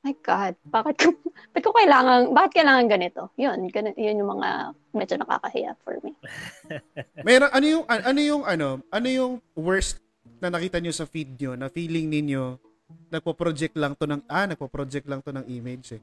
[0.01, 1.13] my God, bakit ko,
[1.53, 3.29] bakit ko kailangan, bakit kailangan ganito?
[3.37, 4.49] Yun, ganun, yun yung mga
[4.97, 6.17] medyo nakakahiya for me.
[7.27, 10.01] Meron ano yung ano yung ano, ano yung worst
[10.41, 12.57] na nakita nyo sa feed nyo na feeling ninyo
[13.11, 16.01] nagpo-project lang to ng ah, nagpo-project lang to ng image eh.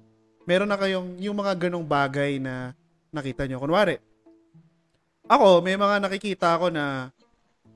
[0.48, 2.72] Meron na kayong yung mga ganong bagay na
[3.12, 3.60] nakita nyo.
[3.60, 4.00] Kunwari,
[5.28, 7.12] ako, may mga nakikita ako na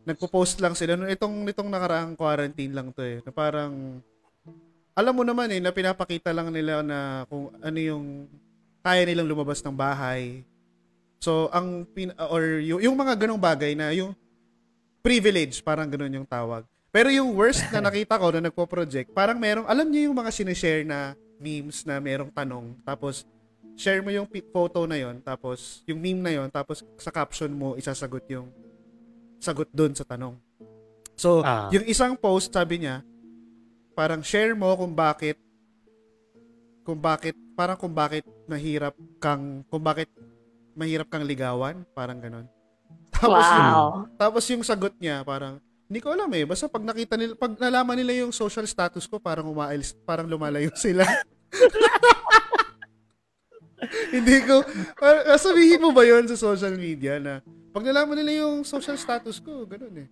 [0.09, 0.97] nagpo-post lang sila.
[1.05, 3.21] Itong, itong nakaraang quarantine lang to eh.
[3.21, 4.01] Na parang,
[4.97, 8.25] alam mo naman eh, na pinapakita lang nila na kung ano yung
[8.81, 10.41] kaya nilang lumabas ng bahay.
[11.21, 14.17] So, ang, pin, or yung, yung mga ganong bagay na yung
[15.05, 16.65] privilege, parang ganon yung tawag.
[16.89, 20.89] Pero yung worst na nakita ko na nagpo-project, parang merong, alam niyo yung mga sinishare
[20.89, 23.27] na memes na merong tanong, tapos
[23.75, 27.73] share mo yung photo na yon tapos yung meme na yon tapos sa caption mo
[27.75, 28.53] isasagot yung
[29.43, 30.39] sagot doon sa tanong.
[31.19, 31.67] So, Ah.
[31.75, 33.03] yung isang post, sabi niya,
[33.93, 35.37] parang share mo kung bakit
[36.87, 40.09] kung bakit parang kung bakit mahirap kang kung bakit
[40.79, 42.47] mahirap kang ligawan, parang ganon.
[43.13, 43.89] Tapos yung, wow.
[44.19, 46.49] tapos yung sagot niya parang hindi ko alam eh.
[46.49, 50.73] Basta pag nakita nila, pag nalaman nila yung social status ko, parang umaalis, parang lumalayo
[50.73, 51.05] sila.
[54.09, 54.65] Hindi ko,
[54.97, 57.45] parang, sabihin mo ba yon sa social media na
[57.77, 60.09] pag nalaman nila yung social status ko, ganun eh.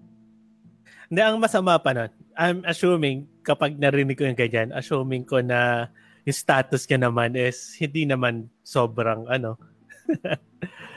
[1.08, 5.88] Hindi, ang masama pa nun, I'm assuming, kapag narinig ko yung ganyan, assuming ko na
[6.28, 9.56] yung status niya naman is hindi naman sobrang ano.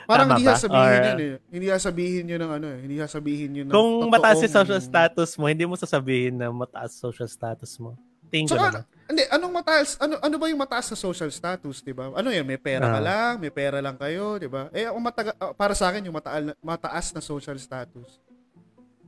[0.04, 1.34] Parang Tama hindi sasabihin Or- yun eh.
[1.48, 2.78] Hindi sasabihin yun ng ano eh.
[2.84, 6.92] Hindi sasabihin yun ng Kung mataas yung social status mo, hindi mo sasabihin na mataas
[6.92, 7.96] social status mo.
[8.28, 8.84] Tingin ko naman.
[9.04, 12.10] hindi, anong mataas, ano, ano ba yung mataas na social status, di ba?
[12.10, 13.04] Ano yan, may pera ka Ah.
[13.04, 14.68] lang, may pera lang kayo, di ba?
[14.72, 18.18] Eh, ang mataga, ah, para sa akin, yung mataal, mataas na social status,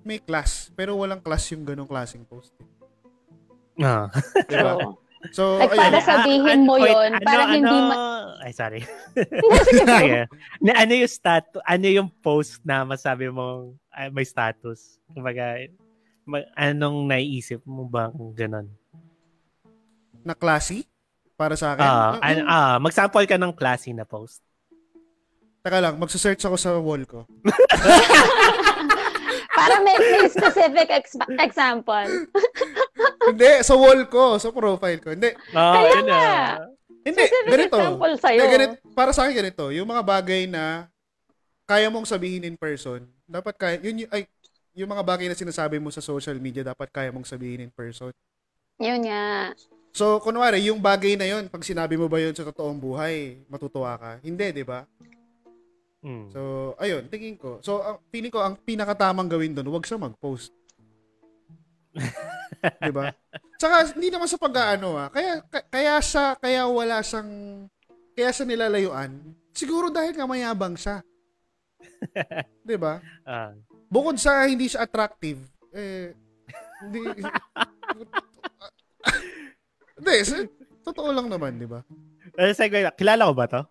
[0.00, 2.54] may class, pero walang class yung ganong klaseng post.
[2.56, 2.64] eh.
[3.78, 4.08] Ah.
[4.46, 4.72] Di ba?
[5.32, 5.80] So, Like, ayun.
[5.80, 8.82] para sabihin mo Wait, yun, para hindi ano, Ay, sorry.
[9.80, 10.28] Sige.
[10.60, 15.00] Na, ano yung status, ano yung post na masabi mong ah, may status?
[15.10, 15.66] Kumbaga,
[16.22, 18.68] ma- anong naiisip mo bang ganun?
[20.26, 20.82] na classy
[21.38, 21.86] para sa akin.
[21.86, 24.42] Ah, Ah, an- ah, mag-sample ka ng classy na post.
[25.62, 27.22] Teka lang, magsa-search ako sa wall ko.
[29.56, 32.26] para may, may specific ex- example.
[33.26, 35.08] Hindi, sa wall ko, sa profile ko.
[35.10, 36.20] Hindi, Ah, Kaya yun nga.
[36.20, 36.54] ah.
[37.02, 37.76] hindi, Specific ganito.
[37.76, 38.38] example sa'yo.
[38.38, 38.74] Hindi, ganito.
[38.92, 40.86] Para sa akin ganito, yung mga bagay na
[41.62, 44.26] kaya mong sabihin in person, dapat kaya, yun yung, ay,
[44.72, 48.14] yung mga bagay na sinasabi mo sa social media, dapat kaya mong sabihin in person.
[48.78, 49.50] Yun nga.
[49.90, 53.96] So, kunwari, yung bagay na yun, pag sinabi mo ba yun sa totoong buhay, matutuwa
[53.96, 54.10] ka?
[54.20, 54.84] Hindi, di ba?
[56.04, 56.28] Mm.
[56.30, 56.40] So,
[56.76, 57.58] ayun, tingin ko.
[57.64, 60.52] So, ang feeling ko, ang pinakatamang gawin doon, huwag siya mag-post.
[62.86, 63.10] di ba?
[63.56, 65.08] Tsaka, hindi naman sa pag-ano ah.
[65.08, 67.30] Kaya, ka- kaya siya, kaya wala siyang,
[68.12, 69.10] kaya siya nilalayuan.
[69.56, 71.00] Siguro dahil nga mayabang siya.
[72.68, 73.00] di ba?
[73.24, 73.56] Ah.
[73.88, 75.40] Bukod sa hindi siya attractive,
[75.72, 76.12] eh,
[76.82, 77.00] hindi,
[79.96, 80.50] hindi, sa-
[80.84, 81.80] totoo lang naman, di ba?
[82.36, 82.94] Eh, segue lang.
[82.98, 83.62] Kilala ko ba to?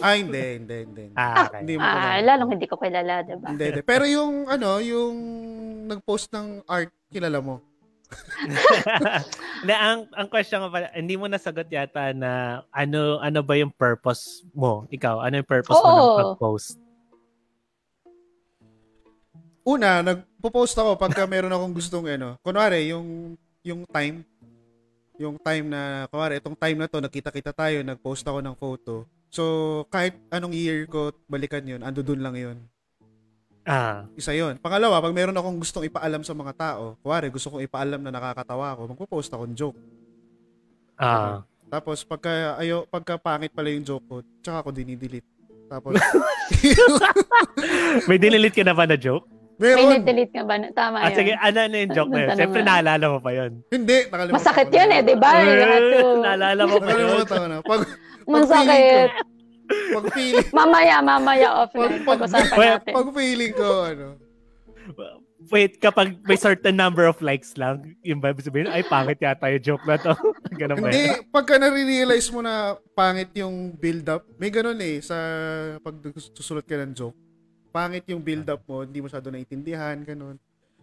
[0.00, 1.04] Ah, hindi, hindi, hindi.
[1.12, 1.60] Ah, okay.
[1.64, 3.48] Hindi mo Ah, lalong hindi ko kilala, diba?
[3.52, 3.82] Hindi, hindi.
[3.84, 5.16] Pero yung, ano, yung
[5.86, 7.64] nag-post ng art, kilala mo.
[9.66, 13.74] na ang ang question ko pala, hindi mo nasagot yata na ano ano ba yung
[13.74, 14.86] purpose mo?
[14.92, 16.18] Ikaw, ano yung purpose mo ng Oo.
[16.20, 16.78] pag-post?
[19.66, 22.38] una, nagpo-post ako pagka meron akong gustong ano.
[22.38, 23.34] Kunwari, yung
[23.66, 24.22] yung time
[25.16, 28.94] yung time na kunwari itong time na to nakita-kita tayo, nag-post ako ng photo.
[29.32, 29.42] So,
[29.90, 32.56] kahit anong year ko balikan 'yun, ando doon lang 'yun.
[33.66, 34.06] Ah.
[34.14, 34.54] Isa 'yun.
[34.56, 38.72] Pangalawa, pag meron akong gustong ipaalam sa mga tao, kunwari gusto kong ipaalam na nakakatawa
[38.72, 39.78] ako, magpo-post ako ng joke.
[40.94, 41.42] Ah.
[41.66, 45.26] Tapos pagka ayo pagka pangit pala yung joke ko, tsaka ako dinidelete.
[45.66, 45.98] Tapos
[48.08, 49.26] May dinilit ka na ba na joke?
[49.56, 50.04] May meron.
[50.04, 50.60] delete ka ba?
[50.68, 51.16] Tama Ah, yun.
[51.16, 52.30] sige, ano na yung joke na yun?
[52.36, 53.52] Siyempre, naalala mo pa yun.
[53.72, 55.30] Hindi, nakalimutan Masakit yun eh, di ba?
[56.28, 57.00] Naalala mo pa yun.
[57.00, 57.58] Nakalimutan ko na.
[57.64, 57.80] Pag,
[58.28, 59.10] Masakit.
[59.66, 62.02] Pag feeling, Mamaya, mamaya offline.
[62.02, 62.92] Pag- pag- Pag-usapan Well, natin.
[62.94, 64.06] pag feeling ko, ano,
[65.46, 69.62] Wait, kapag may certain number of likes lang, yung ba sabihin, ay, pangit yata yung
[69.62, 70.10] joke na to.
[70.60, 75.14] Ganun ba Hindi, pagka nare-realize mo na pangit yung build-up, may ganun eh, sa
[75.78, 75.94] pag
[76.34, 77.14] susulat ka ng joke.
[77.70, 80.40] Pangit yung build-up mo, hindi mo masyado naiintindihan, ganun.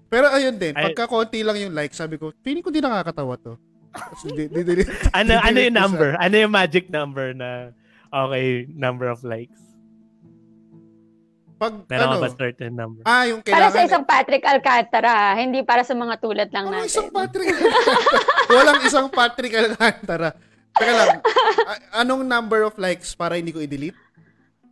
[0.07, 3.57] Pero ayun din, pagka konti lang yung like, sabi ko, feeling ko di nakakatawa to.
[3.89, 6.09] Tapos di, di, di, di, Ano, ano yung number?
[6.21, 7.73] Ano yung magic number na,
[8.13, 9.57] okay, number of likes?
[11.57, 13.01] Pag, Meron ano, ba certain number?
[13.07, 16.85] ah, yung Para kailangan, sa isang Patrick Alcantara, hindi para sa mga tulad lang Walang
[16.85, 16.91] natin.
[16.91, 18.19] isang Patrick Alcantara.
[18.57, 20.29] Walang isang Patrick Alcantara.
[20.73, 21.09] Teka lang,
[21.93, 23.95] anong number of likes para hindi ko i-delete?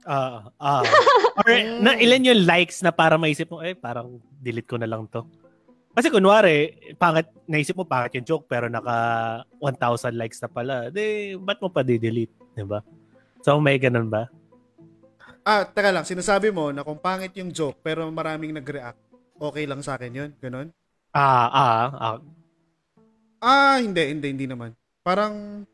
[0.01, 0.81] Ah, ah.
[1.45, 1.53] Or
[1.85, 5.21] na, ilan yung likes na para maisip mo, eh, parang delete ko na lang to.
[5.93, 10.75] Kasi kunwari, pangit, naisip mo pangit yung joke pero naka 1,000 likes na pala.
[10.89, 12.33] Di, ba't mo pa di-delete?
[12.57, 12.81] Diba?
[13.41, 14.29] So, may ganun ba?
[15.41, 19.01] Ah, teka lang, sinasabi mo na kung pangit yung joke pero maraming nag-react,
[19.41, 20.29] okay lang sa akin yun?
[20.37, 20.69] Ganon?
[21.09, 22.17] Ah, ah, ah.
[23.41, 24.77] Ah, hindi, hindi, hindi naman.
[25.01, 25.65] Parang,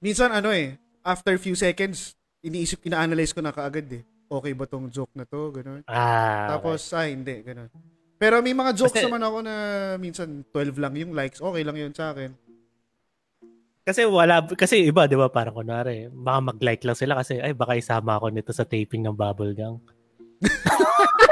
[0.00, 4.02] minsan ano eh, after few seconds, iniisip, ina-analyze ko na kaagad eh.
[4.24, 5.52] Okay ba tong joke na to?
[5.52, 5.84] Ganon.
[5.84, 7.68] Ah, Tapos, ah, hindi, ganon.
[8.16, 9.54] Pero may mga jokes Kasi- naman ako na
[10.00, 12.32] minsan 12 lang yung likes, okay lang yun sa akin.
[13.84, 17.76] Kasi wala, kasi iba, di ba, parang kunwari, baka mag-like lang sila kasi, ay, baka
[17.76, 19.76] isama ako nito sa taping ng Bubble Gang.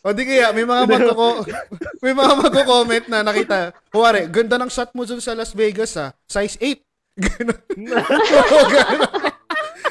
[0.00, 1.44] O di kaya, may mga magko
[2.04, 3.76] may mga magko-comment na nakita.
[3.92, 6.16] Kuwari, ganda ng shot mo dun sa Las Vegas ah.
[6.24, 7.20] Size 8.
[7.20, 7.60] Ganon.
[8.00, 9.12] Oo, ganon.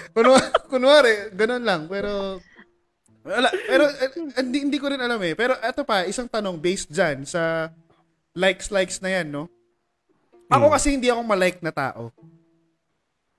[0.10, 1.86] Kunwari, kunwari, ganon lang.
[1.86, 2.42] Pero,
[3.22, 4.10] wala, pero eh,
[4.42, 5.38] hindi, hindi ko rin alam eh.
[5.38, 7.70] Pero eto pa, isang tanong based dyan sa
[8.40, 9.52] likes-likes na yan, no?
[10.48, 10.74] Ako Hmm.
[10.74, 12.10] kasi hindi ako malike na tao.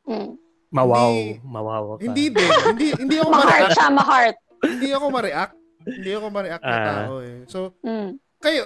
[0.04, 0.36] Mm.
[0.70, 1.10] Mawaw.
[1.10, 2.00] Hindi- mawaw ka.
[2.00, 2.50] Hindi din.
[2.70, 3.74] Hindi, hindi ako Ma-heart ma-react.
[3.74, 4.36] siya, ma-heart.
[4.60, 5.54] hindi ako ma-react.
[5.80, 6.86] Hindi ako ma-react na Ah.
[6.86, 7.38] tao eh.
[7.46, 8.10] So, Mm.
[8.38, 8.60] kayo,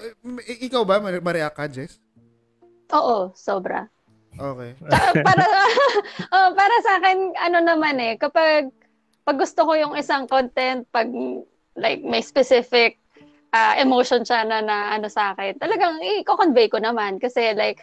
[0.61, 1.97] ikaw ba ma- ma-react ka, Jess?
[2.91, 3.87] Oo, sobra.
[4.35, 4.75] Okay.
[5.25, 5.45] Para
[6.35, 8.67] oh, para sa akin ano naman eh kapag
[9.23, 11.07] pag gusto ko yung isang content pag
[11.73, 12.99] like may specific
[13.55, 15.63] ah, emotion siya na, na ano sa akin.
[15.63, 17.79] Talagang i-convey ko naman kasi like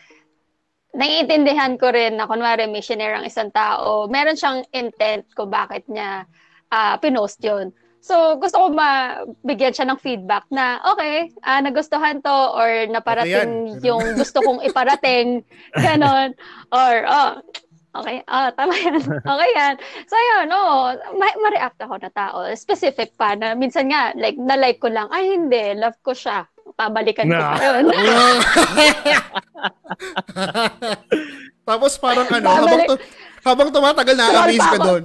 [0.91, 5.87] naiintindihan ko rin na kunwari may shinare ang isang tao meron siyang intent ko bakit
[5.87, 6.27] niya
[6.67, 7.71] ah, pinost yun.
[8.01, 13.85] So, gusto ko mabigyan siya ng feedback na, okay, ah, nagustuhan to or naparating Okay
[13.85, 15.45] yung gusto kong iparating,
[15.85, 16.33] ganon.
[16.73, 17.31] Or, oh,
[17.95, 18.99] okay, ah, tama yan.
[19.35, 19.75] Okay yan.
[20.07, 22.47] So, yun, oh, ma- ma-react ako na tao.
[22.55, 26.47] Specific pa na minsan nga, like, na-like ko lang, ay, hindi, love ko siya.
[26.75, 27.51] Pabalikan ko Na.
[27.51, 27.85] pa yun.
[31.67, 32.57] Tapos parang ano, Babalik.
[32.57, 33.03] habang, tu-
[33.43, 35.03] habang tumatagal na amaze ka doon.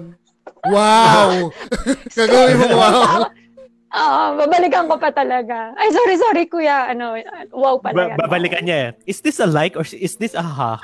[0.67, 1.31] Wow!
[2.19, 3.29] Gagawin mo wow.
[3.97, 5.73] Oo, babalikan ko pa talaga.
[5.73, 6.93] Ay, sorry, sorry, kuya.
[6.93, 7.17] Ano,
[7.51, 8.19] wow pala Ba- yan.
[8.19, 8.91] babalikan niya eh.
[9.07, 10.77] Is this a like or is this a haha?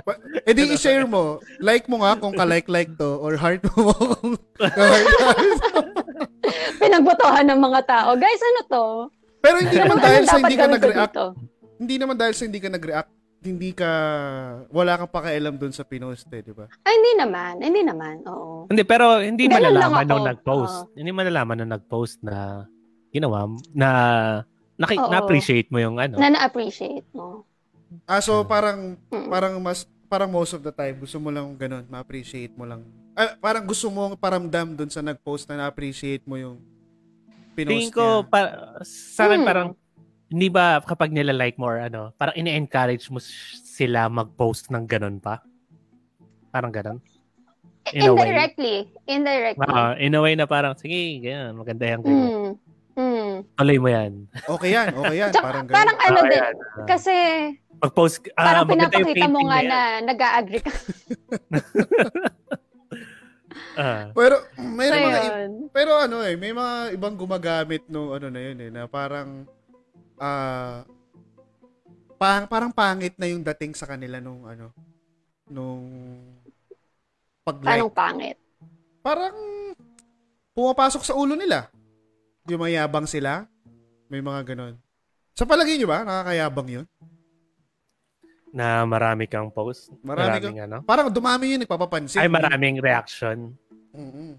[0.00, 1.38] Pa- E di i-share mo.
[1.58, 5.06] Like mo nga kung ka-like-like to or heart mo kung ka-heart.
[6.80, 8.10] Pinagbotohan ng mga tao.
[8.14, 8.84] Guys, ano to?
[9.38, 11.14] Pero hindi naman Ano dahil sa hindi ka nag-react,
[11.76, 13.10] hindi naman dahil sa hindi ka nag-react,
[13.44, 13.90] hindi ka,
[14.72, 16.64] wala kang pakialam doon sa pinost eh, di ba?
[16.80, 17.60] Ay, hindi naman.
[17.60, 18.24] Hindi naman.
[18.24, 18.64] Oo.
[18.66, 20.76] hindi, pero hindi Ganun malalaman nung nag-post.
[20.96, 22.64] Hindi malalaman nung nag-post na
[23.12, 23.88] ginawa, na
[24.74, 25.12] naki, Oo.
[25.12, 26.16] na-appreciate mo yung ano.
[26.16, 27.44] Na na-appreciate mo.
[28.08, 29.28] Ah, so parang, Mm.
[29.28, 32.80] parang mas, parang most of the time, gusto mo lang ganun, ma-appreciate mo lang.
[33.12, 36.58] Ah, parang gusto mo paramdam doon sa nag-post na na-appreciate mo yung
[37.54, 38.26] pinost Tingin ko, niya.
[38.26, 38.40] pa,
[38.82, 39.46] sa akin Hmm.
[39.46, 39.68] parang,
[40.34, 45.38] hindi ba kapag nila-like mo or ano, parang ine-encourage mo sila mag-post ng ganun pa?
[46.50, 46.98] Parang ganun?
[47.92, 48.18] In a way.
[48.18, 48.76] Indirectly.
[49.06, 49.62] Indirectly.
[49.64, 52.26] Ah, in a way na parang, sige, ganyan, maganda yung ganyan.
[52.26, 52.52] Mm.
[52.94, 53.34] Mm.
[53.54, 54.12] Tuloy mo yan.
[54.48, 55.30] Okay yan, okay yan.
[55.30, 55.76] Tsaka, Parang ganun.
[55.76, 56.34] parang ano Ah, din.
[56.36, 56.54] yan.
[56.84, 57.14] Kasi
[57.76, 59.70] Pag-post, ah, parang pinapakita mo nga yan.
[59.70, 60.72] na nag-a-agree ka.
[63.74, 64.10] Ah.
[64.12, 65.50] Pero So, may mga yun.
[65.70, 69.50] pero ano eh, may mga ibang gumagamit no ano na yun eh na parang
[70.18, 70.86] ah
[72.16, 74.70] pang, parang pangit na yung dating sa kanila nung ano
[75.50, 75.84] nung
[77.44, 77.76] pag-like.
[77.76, 78.36] Anong pangit?
[79.04, 79.36] Parang
[80.56, 81.68] pumapasok sa ulo nila.
[82.48, 83.44] Yung mayabang sila.
[84.08, 84.80] May mga ganon.
[85.36, 86.86] Sa palagay nyo ba, nakakayabang yun?
[88.54, 89.90] Na marami kang post.
[90.00, 90.76] Marami maraming ano.
[90.86, 92.22] Parang dumami yun, nagpapapansin.
[92.22, 93.52] Ay, maraming reaction.
[93.92, 94.38] Mm-mm.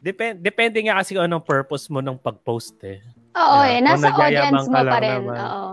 [0.00, 3.04] Depende, depende nga kasi kung anong purpose mo ng pag-post eh.
[3.32, 3.70] Oo Yeah.
[3.70, 5.10] eh, nasa audience mo lang pa rin.
[5.22, 5.36] naman.
[5.38, 5.64] Oo.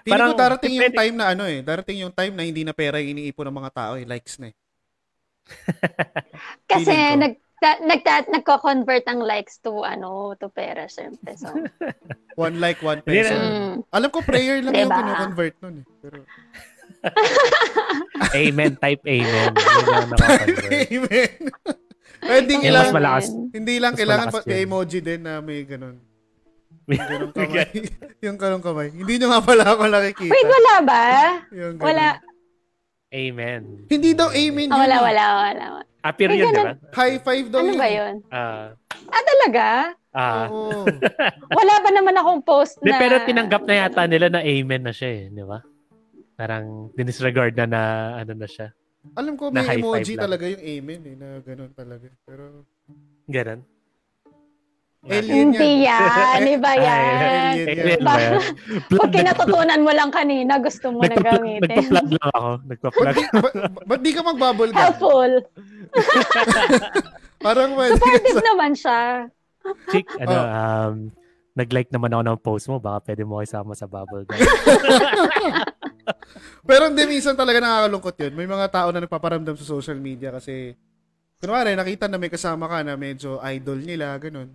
[0.00, 1.60] Feeling Parang ko darating yung time na ano eh.
[1.60, 4.04] Darating yung time na hindi na pera yung iniipon ng mga tao eh.
[4.04, 4.56] Likes na eh.
[6.70, 11.36] Kasi nag nagta, nagko-convert ang likes to ano to pera syempre.
[11.36, 11.52] So,
[12.40, 13.36] One like, one peso.
[13.36, 14.96] mm, Alam ko prayer lang yung Diba?
[14.96, 15.86] kino-convert nun eh.
[16.00, 16.16] Pero,
[18.40, 19.52] Amen, type amen.
[20.08, 20.88] Nakakonvert.
[20.88, 21.32] Amen.
[22.20, 23.24] Pero hindi Yung mas malakas.
[23.52, 26.00] hindi lang mas kailangan pa, emoji din na may ganun.
[27.12, 27.70] Yung kamay.
[28.20, 28.88] yung ganun kamay.
[28.90, 30.32] Hindi nyo nga pala ako nakikita.
[30.32, 31.04] Wait, wala ba?
[31.50, 31.86] Yung ganun.
[31.86, 32.06] Wala.
[33.10, 33.62] Amen.
[33.86, 34.80] Hindi daw amen Ah, yun.
[34.80, 35.02] wala, eh.
[35.02, 35.64] wala, wala.
[36.00, 36.72] Appear May yun, di ba?
[36.90, 37.76] High five daw Ano yun.
[37.76, 38.14] ba yun?
[38.28, 38.66] Ah,
[39.06, 39.66] Ah, talaga?
[40.10, 40.46] ah.
[40.46, 40.86] Oo.
[41.58, 42.94] Wala ba naman akong post na...
[42.96, 45.58] pero tinanggap na yata nila na amen na siya eh, di ba?
[46.34, 47.82] Parang dinisregard na na
[48.16, 48.70] ano na siya.
[49.12, 52.06] Alam ko may high emoji talaga yung amen eh, na ganun talaga.
[52.22, 52.64] Pero
[53.26, 53.60] Ganun.
[55.08, 56.40] Alien Hindi yan.
[56.44, 57.52] Iba yan.
[57.56, 58.14] Alien ba?
[58.92, 61.88] Pag kinatutunan mo lang kanina, gusto mo na gamitin.
[61.88, 62.50] Nagpa-plug lang ako.
[62.68, 63.16] Nagpa-plug.
[63.88, 64.76] ba't di ka magbubble gum?
[64.76, 65.32] Helpful.
[67.44, 68.44] Parang pwede Supportive sa...
[68.52, 69.00] naman siya.
[69.88, 70.44] Chick, ano, Oh.
[70.44, 70.94] um,
[71.56, 72.76] nag-like naman ako ng post mo.
[72.76, 74.36] Baka pwede mo isama sa bubble gum.
[76.68, 78.32] Pero hindi, minsan talaga nakakalungkot yun.
[78.36, 80.76] May mga tao na nagpaparamdam sa social media kasi
[81.40, 84.52] kunwari, nakita na may kasama ka na medyo idol nila, ganun.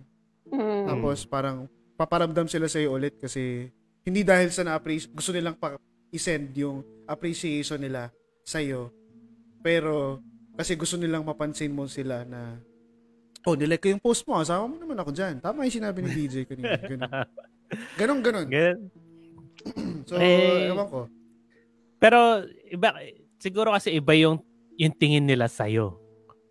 [0.50, 0.86] Mm.
[0.86, 1.66] Tapos parang
[1.96, 3.72] paparamdam sila sa'yo ulit kasi
[4.06, 5.74] hindi dahil sa na-appreciate, gusto nilang pa
[6.14, 8.14] i-send yung appreciation nila
[8.46, 8.94] sa'yo.
[9.64, 10.22] Pero
[10.54, 12.56] kasi gusto nilang mapansin mo sila na
[13.46, 15.38] oh, nilike ko yung post mo, asama mo naman ako dyan.
[15.38, 16.78] Tama yung sinabi ni DJ kanina.
[16.82, 17.10] Ganun.
[17.94, 18.46] Ganon, ganon.
[18.50, 18.80] Ganun.
[20.06, 21.10] So, Eh, ewan ko.
[21.98, 22.94] Pero, iba,
[23.42, 24.38] siguro kasi iba yung,
[24.78, 25.98] yung tingin nila sa'yo.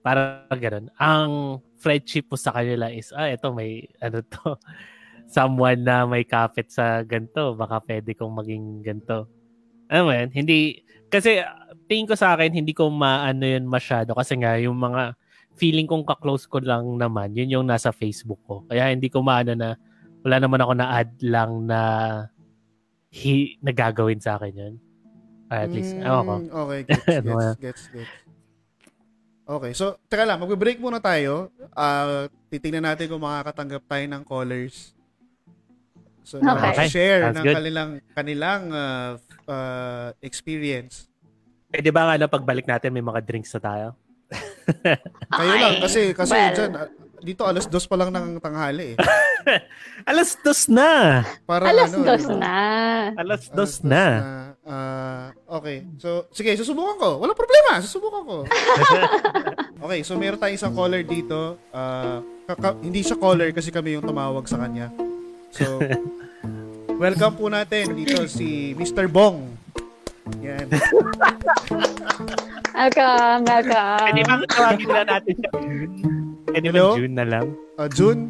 [0.03, 0.91] Para ganun.
[0.99, 4.57] Ang friendship mo sa kanila is, ah, ito may, ano to,
[5.35, 7.53] someone na may kapit sa ganito.
[7.53, 9.29] Baka pwede kong maging ganito.
[9.85, 10.33] Ano yun?
[10.33, 10.81] Hindi,
[11.13, 11.45] kasi
[11.85, 14.17] tingin ko sa akin, hindi ko maano yun masyado.
[14.17, 15.13] Kasi nga, yung mga
[15.53, 18.65] feeling kong kaklose ko lang naman, yun yung nasa Facebook ko.
[18.65, 19.77] Kaya hindi ko maano na,
[20.25, 21.79] wala naman ako na-add lang na
[23.13, 24.75] hi, nagagawin sa akin yun.
[25.53, 26.33] Or at least, Mm, ewan ko.
[26.65, 28.24] Okay, gets, Ano gets, gets, gets.
[29.45, 31.53] Okay, so, teka lang, magbe-break muna tayo.
[31.69, 34.97] Ah, titingnan natin kung makakatanggap tayo ng callers.
[36.25, 36.89] So, na Okay.
[36.89, 37.55] share Sounds ng good.
[37.61, 39.13] kanilang kanilang ah,
[39.45, 41.05] ah, experience.
[41.69, 43.87] Eh, di ba nga na pagbalik natin may mga drinks na tayo?
[45.37, 45.61] Kayo Okay.
[45.61, 46.71] lang kasi kasi Well, dyan,
[47.21, 48.97] dito alas dos pa lang ng tanghali eh.
[50.09, 51.21] Alas dos na!
[51.45, 52.33] Para Alas ano, dos ba?
[52.33, 52.57] na.
[53.13, 54.05] Alas Alas dos na.
[54.65, 55.85] Ah, okay.
[56.01, 57.09] So, sige, susubukan ko.
[57.21, 57.77] Walang problema.
[57.77, 58.37] Susubukan ko.
[59.85, 61.61] okay, so meron tayong isang caller dito.
[61.69, 62.17] Ah,
[62.49, 64.89] kaka- hindi siya caller kasi kami yung tumawag sa kanya.
[65.53, 65.77] So,
[67.01, 69.05] welcome po natin dito si Mr.
[69.05, 69.53] Bong.
[70.41, 70.65] Yan.
[72.75, 74.03] Welcome, welcome.
[74.03, 75.51] Pwede ba tawagin na natin siya?
[76.43, 76.87] Pwede ba Hello?
[76.99, 77.47] June na lang?
[77.79, 78.21] Ah, June.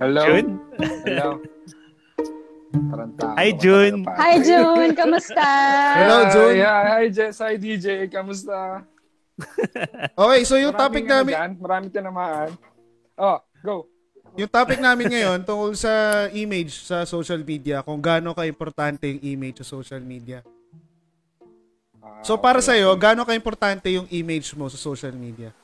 [0.00, 0.24] Hello.
[0.24, 0.48] June?
[1.04, 1.28] Hello.
[3.38, 4.04] Hi, June.
[4.04, 4.92] Hi, June.
[4.92, 5.48] Kamusta?
[5.96, 6.60] Hello, June.
[6.60, 7.40] Hi, hi, Jess.
[7.40, 8.08] Hi, DJ.
[8.12, 8.84] Kamusta?
[10.18, 12.50] Okay, so yung Maraming topic namin, dyan, Maraming tinamaan.
[13.14, 13.86] Oh, go.
[14.34, 19.62] yung topic namin ngayon tungkol sa image sa social media, kung gaano ka-importante yung image
[19.62, 20.42] sa social media.
[22.02, 22.66] Ah, So para okay.
[22.66, 25.54] sa iyo, gaano ka-importante yung image mo sa social media?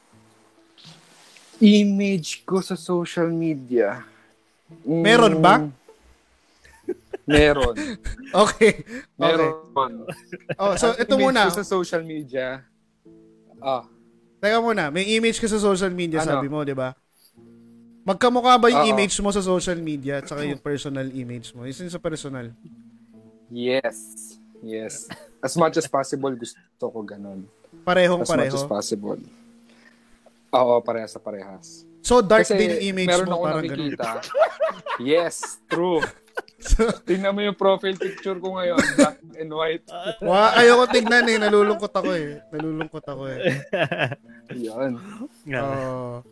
[1.59, 4.07] Image ko sa social media.
[4.87, 5.67] Mm, Meron ba?
[7.25, 7.75] Meron.
[8.35, 8.83] Okay.
[8.83, 8.85] Okay.
[9.15, 10.05] Meron.
[10.59, 11.47] Oh, so ito image muna.
[11.47, 12.67] ko sa social media.
[13.59, 13.87] Ah,
[14.39, 16.29] Teka muna, may image ka sa social media, Ano?
[16.35, 16.93] sabi mo, 'di ba?
[18.03, 18.93] Magkamukha ba yung Oo.
[18.93, 21.65] image mo sa social media at saka yung personal image mo?
[21.65, 22.53] Yung sa personal.
[23.49, 23.97] yes.
[24.61, 25.09] Yes.
[25.39, 27.45] As much as possible, gusto ko ganun.
[27.85, 28.57] Parehong As much pareho.
[28.57, 29.21] as possible.
[30.51, 31.85] Oo, parehas sa parehas.
[32.01, 33.77] So dark Kasi din yung image meron mo, ako parang ganun.
[33.93, 34.11] nakikita.
[35.01, 36.01] yes, true.
[37.09, 39.85] Tingnan mo yung profile picture ko ngayon, black and white.
[40.25, 41.37] Wa, ayoko tignan eh.
[41.37, 42.41] Nalulungkot ako eh.
[42.51, 43.39] Nalulungkot ako eh.
[44.67, 44.97] Yun.
[45.47, 46.25] Oo.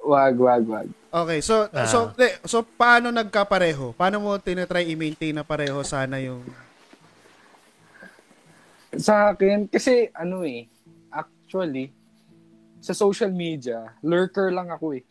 [0.00, 0.88] Wag, wag, wag.
[1.12, 1.84] okay, so Ah.
[1.84, 2.08] so
[2.42, 3.92] so paano nagkapareho?
[3.92, 6.40] Paano mo tinatry i-maintain na pareho sana yung
[8.90, 10.66] Sa akin, kasi ano eh,
[11.10, 11.94] actually,
[12.80, 15.04] sa social media, lurker lang ako eh.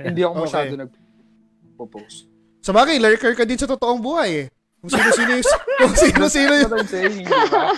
[0.00, 0.80] Hindi ako masyado Okay.
[0.80, 2.24] nag-post.
[2.68, 4.46] Sa bagay, lurker ka din sa totoong buhay eh.
[4.84, 5.46] Kung sino-sino yung,
[5.80, 6.72] kung sino-sino yung,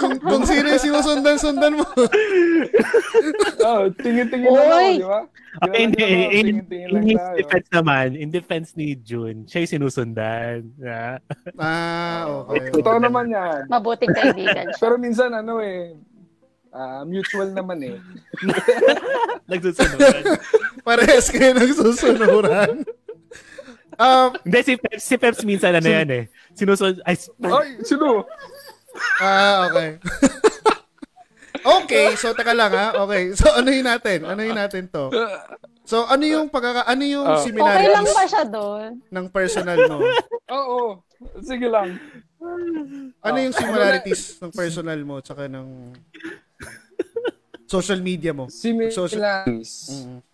[0.03, 1.87] kung, kung sino yung sinusundan-sundan mo.
[3.61, 5.21] Oh, tingin-tingin lang ako, di ba?
[5.63, 6.03] Okay, hindi.
[6.33, 7.37] In, in his tayo.
[7.37, 10.73] defense naman, in defense ni June, siya yung sinusundan.
[10.81, 11.21] Yeah.
[11.61, 12.73] Ah, okay.
[12.75, 13.69] Totoo naman yan.
[13.69, 14.73] Mabuting kaibigan.
[14.81, 15.93] Pero minsan, ano eh,
[16.75, 17.97] ah, mutual naman eh.
[19.51, 20.41] Nagsusunod.
[20.83, 22.83] Parehas kayo nagsusunuran.
[24.01, 26.25] Um, Hindi, si Peps, si Peps minsan ano yan eh.
[26.57, 28.25] Sinusunod, ay, Ay, sino?
[29.21, 30.01] ah, okay.
[31.85, 32.97] okay, so teka lang ha.
[33.05, 34.25] Okay, so anuhin natin?
[34.25, 35.13] Anuhin natin to?
[35.85, 37.37] So ano yung pagkaka ano yung Oh.
[37.37, 37.53] Okay
[37.93, 38.91] lang similarities ba siya doon?
[39.05, 39.99] ng personal mo?
[40.49, 41.05] Oo,
[41.45, 42.01] sige lang.
[43.21, 45.93] Ano yung similarities ng personal mo tsaka ng
[47.69, 48.49] social media mo?
[48.49, 49.93] Similarities.
[49.93, 50.30] Mm.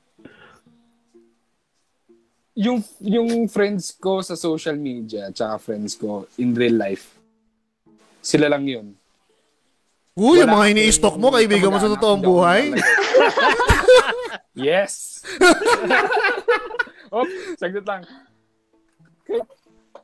[2.56, 7.12] Yung, yung friends ko sa social media, tsaka friends ko in real life,
[8.24, 8.96] sila lang yun.
[10.16, 12.72] Uy, yung Wala mga akong ini-stalk mo, kaibigan mo sa totoong buhay?
[14.56, 15.20] yes!
[17.12, 17.28] Op,
[17.60, 18.08] saglit lang.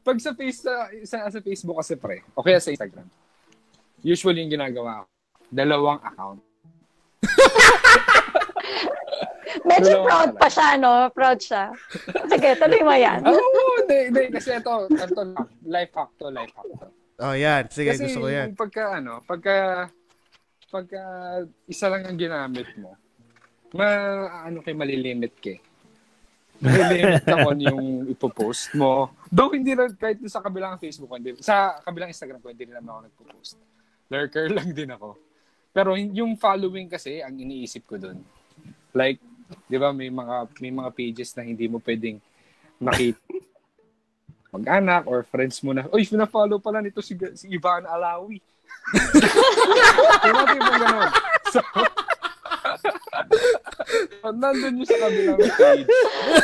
[0.05, 3.09] Pag sa, face, sa, sa, sa Facebook kasi pre, o kaya sa Instagram,
[4.05, 5.11] usually yung ginagawa ko,
[5.49, 6.45] dalawang account.
[9.63, 10.93] Medyo Dalawa proud pa siya, no?
[11.13, 11.65] Proud siya.
[12.33, 13.21] Sige, tuloy mo yan.
[13.25, 14.25] Oo, oh, hindi, hindi.
[14.33, 15.21] Kasi ito, ito
[15.69, 16.89] life hack to, life hack to.
[17.23, 17.69] Oh, yan.
[17.69, 18.51] Sige, Kasi gusto ko yan.
[18.51, 19.57] yung pagka, ano, pagka,
[20.73, 21.03] pagka
[21.69, 22.97] isa lang ang ginamit mo,
[23.77, 23.89] ma,
[24.49, 25.55] ano kay malilimit ka.
[26.63, 29.13] Malilimit ka kung ano yung ipopost mo.
[29.31, 32.77] Though hindi na, kahit sa kabilang Facebook, ko, hindi, sa kabilang Instagram ko, hindi rin
[32.79, 33.57] naman ako nagpo-post.
[34.11, 35.19] Lurker lang din ako.
[35.73, 38.21] Pero yung following kasi, ang iniisip ko dun.
[38.93, 39.19] Like,
[39.69, 42.19] di ba, may mga, may mga pages na hindi mo pwedeng
[42.83, 43.21] makita
[44.53, 48.37] mag-anak or friends mo na, uy, pina-follow pala nito si, si Ivan Alawi.
[50.29, 51.11] Yung natin yung gano'n.
[51.49, 51.61] So,
[54.29, 55.89] nandun yung sa kabilang page.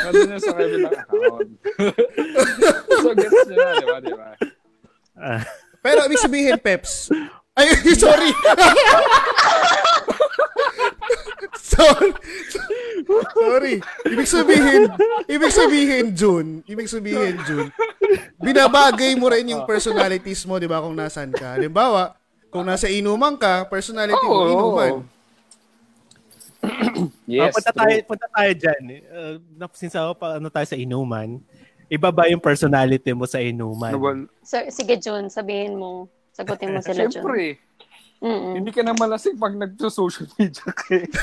[0.08, 1.50] Nandun yung sa kabilang account.
[3.04, 4.28] so, gets nyo na, di ba, di ba?
[5.20, 5.44] ah,
[5.84, 7.12] Pero ibig sabihin, Peps,
[7.60, 8.32] ay, sorry.
[11.68, 12.10] sorry.
[13.34, 13.76] Sorry.
[14.04, 14.82] Ibig sabihin,
[15.34, 17.68] ibig sabihin, June, ibig sabihin, June,
[18.36, 21.56] binabagay mo rin yung personalities mo, di ba, kung nasan ka.
[21.56, 22.16] Halimbawa,
[22.48, 24.48] kung nasa inuman ka, personality mo, Oo.
[24.48, 24.92] inuman.
[27.28, 28.08] Yes, Ah, punta tayo, true.
[28.08, 28.82] punta tayo dyan.
[29.06, 29.36] Uh,
[29.72, 31.38] since ako pa, ano tayo sa inuman,
[31.86, 33.94] iba ba yung personality mo sa inuman?
[33.94, 36.08] Nawal- So, sige, Jun, sabihin mo.
[36.32, 37.20] Sagutin mo sila, Jun.
[37.22, 37.62] Siyempre,
[38.18, 38.58] Mm-mm.
[38.58, 41.06] hindi ka na malasing pag nagso-social media ka eh.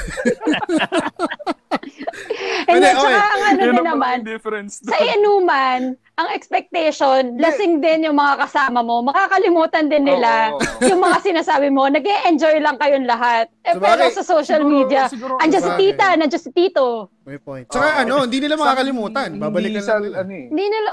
[2.66, 8.48] Hindi, tsaka ang ano din naman, difference sa inuman, ang expectation, lasing din yung mga
[8.48, 9.04] kasama mo.
[9.06, 10.60] Makakalimutan din nila Oo.
[10.82, 11.86] yung mga sinasabi mo.
[11.92, 13.52] nag enjoy lang kayong lahat.
[13.62, 17.12] Eh, Sabagay, pero sa social siguro- media, siguro- andyan si tita, nandiyan si tito.
[17.28, 17.68] May point.
[17.70, 18.02] Tsaka Oo.
[18.02, 19.30] ano, hindi nila makakalimutan.
[19.36, 20.18] Sa, lang nila.
[20.24, 20.46] ano eh.
[20.50, 20.90] Hindi nila,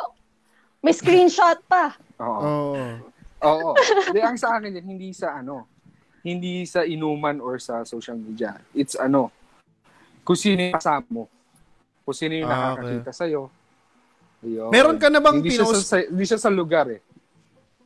[0.83, 1.95] may screenshot pa.
[2.21, 2.41] Oo.
[2.43, 2.85] Oo.
[3.43, 3.71] Oo.
[4.11, 5.72] Hindi, ang sa akin yan, hindi sa ano,
[6.23, 8.57] hindi sa inuman or sa social media.
[8.73, 9.29] It's ano,
[10.23, 11.25] kung sino yung kasama mo.
[12.03, 13.51] Kung sino yung Ah, nakakakita sa'yo.
[14.41, 14.71] Ayun.
[14.71, 17.03] Meron ka na bang hindi siya pinost- sa, hindi siya sa lugar eh.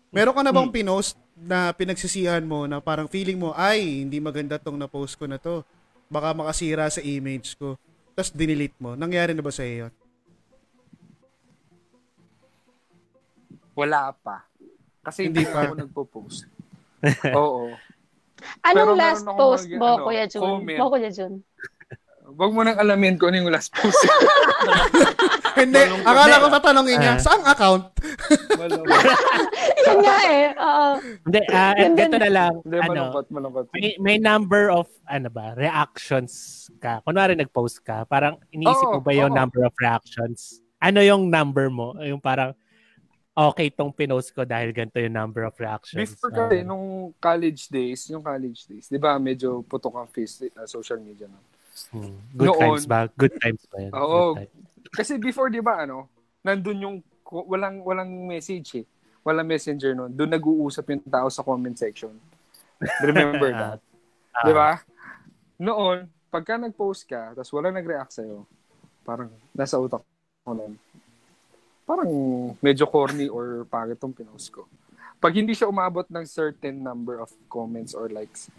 [0.08, 0.58] Meron ka na Hmm.
[0.58, 5.24] bang pinost na pinagsisihan mo na parang feeling mo, ay, hindi maganda tong na-post ko
[5.24, 5.60] na to.
[6.06, 7.76] Baka makasira sa image ko.
[8.12, 8.94] Tapos dinelete mo.
[8.94, 9.92] Nangyari na ba sa iyo?
[13.74, 14.44] Wala pa.
[15.02, 15.60] Kasi Hindi hindi, pa.
[15.62, 16.40] ako nagpo-post.
[17.32, 17.72] Oo.
[18.62, 20.42] Anong Pero last post mag- mo, ano, Kuya Jun?
[20.42, 20.78] comment.
[20.78, 21.32] Mo, Kuya Jun.
[22.26, 23.96] Wag mo nang alamin kung ano yung last post.
[25.56, 27.22] Hindi, akala ko tatanungin niya, Ah.
[27.22, 27.84] saang account?
[29.86, 30.44] Yun nga eh.
[30.52, 30.86] Oo.
[31.22, 31.96] Hindi, ah, Yun din.
[32.02, 32.52] ganito na lang.
[32.60, 33.64] Hindi, ano, malungkot, malungkot.
[33.72, 36.32] may, may number of, ano ba, reactions
[36.76, 37.00] ka.
[37.02, 39.38] Kunwari nag-post ka, parang iniisip mo Oo, ba yung oo.
[39.38, 40.60] number of reactions?
[40.76, 41.96] Ano yung number mo?
[42.00, 42.52] Yung parang,
[43.36, 46.00] okay tong pinost ko dahil ganito yung number of reactions.
[46.08, 50.48] Before Ah, kasi, nung college days, yung college days, di ba, medyo putok ang face,
[50.48, 51.36] uh, social media na.
[51.92, 53.04] hmm, good noon- times ba?
[53.12, 53.92] Good times ba yun?
[53.92, 54.20] Oo.
[54.88, 56.08] Kasi before, di ba, ano,
[56.40, 56.96] nandun yung
[57.28, 58.86] walang walang message eh.
[59.20, 60.08] Walang messenger noon.
[60.08, 62.14] Doon nag-uusap yung tao sa comment section.
[63.02, 63.80] Remember that?
[64.32, 64.44] Ah.
[64.46, 64.70] Di ba?
[65.58, 68.46] Noon, pagka nag-post ka, tapos wala nag-react sa'yo,
[69.02, 70.00] parang nasa utak
[70.40, 70.78] ko nun.
[71.86, 72.10] Parang
[72.58, 74.66] medyo corny or pangit tong pinost ko.
[75.22, 78.50] Pag hindi siya umabot ng certain number of comments or likes,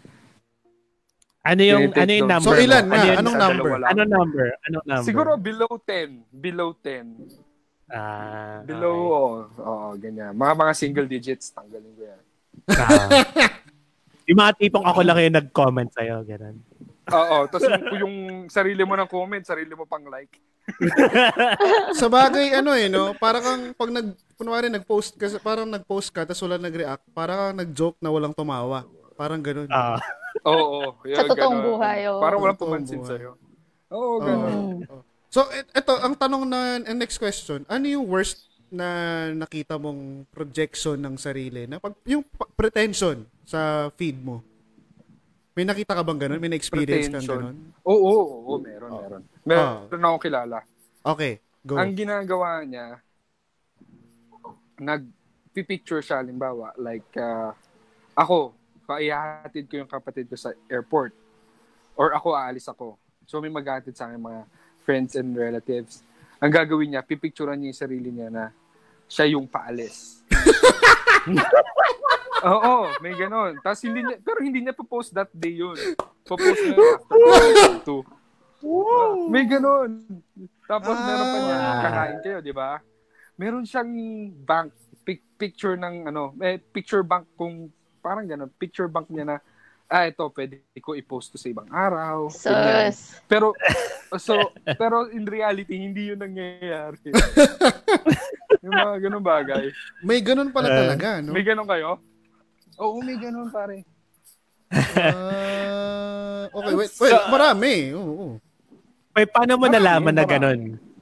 [1.46, 2.50] Ano yung ano yung number?
[2.50, 2.92] So, ilan na?
[2.92, 3.70] Ano yung, Anong number?
[3.88, 4.46] Anong number?
[4.68, 5.06] Anong number?
[5.06, 6.28] Siguro below 10.
[6.28, 7.88] Below 10.
[7.88, 10.36] Ah, Below, oo, oo, ganyan.
[10.36, 12.22] Mga mga single digits, tanggalin ko yan.
[12.68, 12.84] okay.
[12.84, 13.08] Ah.
[14.28, 16.60] yung mga tipong ako lang yung nag-comment sa'yo, ganun.
[17.08, 18.14] Oo, tapos yung, yung
[18.48, 20.36] sarili mo ng comment, sarili mo pang like.
[22.00, 23.16] Sa bagay, ano eh, no?
[23.16, 24.06] Parang kang, pag nag,
[24.36, 28.84] kunwari nag-post ka, parang nag-post ka, tapos wala nag-react, parang kang nag-joke na walang tumawa.
[29.16, 29.66] Parang ganun.
[29.72, 29.98] Ah.
[30.44, 30.88] Oo, oo.
[31.02, 31.68] Sa yun, totoong ganun.
[31.74, 32.20] buhay, oo.
[32.20, 33.10] Parang walang Sa pumansin buhay.
[33.10, 33.30] sa'yo.
[33.90, 34.16] Oo.
[34.20, 34.98] Oo.
[35.28, 38.88] So, et- eto, ang tanong na, ang next question, ano yung worst na
[39.32, 41.64] nakita mong projection ng sarili?
[41.64, 44.44] Na pag, yung pa- pretension sa feed mo.
[45.58, 46.38] May nakita ka bang ganun?
[46.38, 47.74] May na-experience kang ganun?
[47.82, 49.22] Oo, oo, oo, meron, meron.
[49.42, 50.62] Meron akong kilala.
[51.02, 51.74] Okay, go.
[51.74, 53.02] Ang ginagawa niya,
[54.78, 57.58] nag-picture siya, halimbawa, like, ah,
[58.14, 58.54] ako,
[58.86, 61.10] kaihatid ko yung kapatid ko sa airport.
[61.98, 62.94] Or ako, aalis ako.
[63.26, 64.46] So, may maghatid sa akin mga
[64.86, 66.06] friends and relatives.
[66.38, 68.54] Ang gagawin niya, pipicturean niya yung sarili niya na
[69.10, 70.22] siya yung paalis.
[72.40, 73.58] Oo, may ganon.
[73.58, 75.74] Tapos hindi niya, pero hindi niya po-post that day yun.
[76.22, 78.02] Po-post niya after two.
[79.28, 80.06] May ganon.
[80.64, 81.80] Tapos meron pa niya, Ah.
[81.80, 82.78] kakain kayo, di ba?
[83.34, 83.90] Meron siyang
[84.36, 84.70] bank,
[85.02, 89.36] pic- picture ng ano, eh, picture bank kung parang ganon, picture bank niya na,
[89.86, 92.28] ah, ito, pwede ko i-post to sa ibang araw.
[92.30, 92.90] ganyan.
[92.90, 93.18] Sus.
[93.24, 93.54] Pero,
[94.16, 94.34] so,
[94.76, 97.08] pero in reality, hindi yun nangyayari.
[98.62, 99.64] yung mga ganun bagay.
[100.00, 100.76] May ganun pala Eh.
[100.76, 101.32] talaga, no?
[101.32, 102.02] May ganun kayo?
[102.78, 103.82] Oo, may ganun pare.
[104.68, 107.72] Ah, okay, wait, wait, marami.
[107.92, 108.26] Oo, oo.
[109.12, 110.32] May paano mo Marami, nalaman na marami.
[110.32, 110.58] ganun?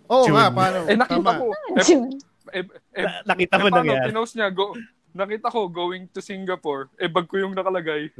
[0.07, 0.33] Oo June.
[0.33, 0.77] nga, paano?
[0.87, 1.31] Eh, nakita Tama.
[1.37, 1.45] ko.
[1.77, 1.85] Eh,
[2.55, 2.63] eh,
[2.95, 4.07] eh, Na- Nakita eh, mo paano, nangyari?
[4.09, 4.65] pinost niya, go,
[5.13, 8.09] nakita ko, going to Singapore, eh, bag ko yung nakalagay.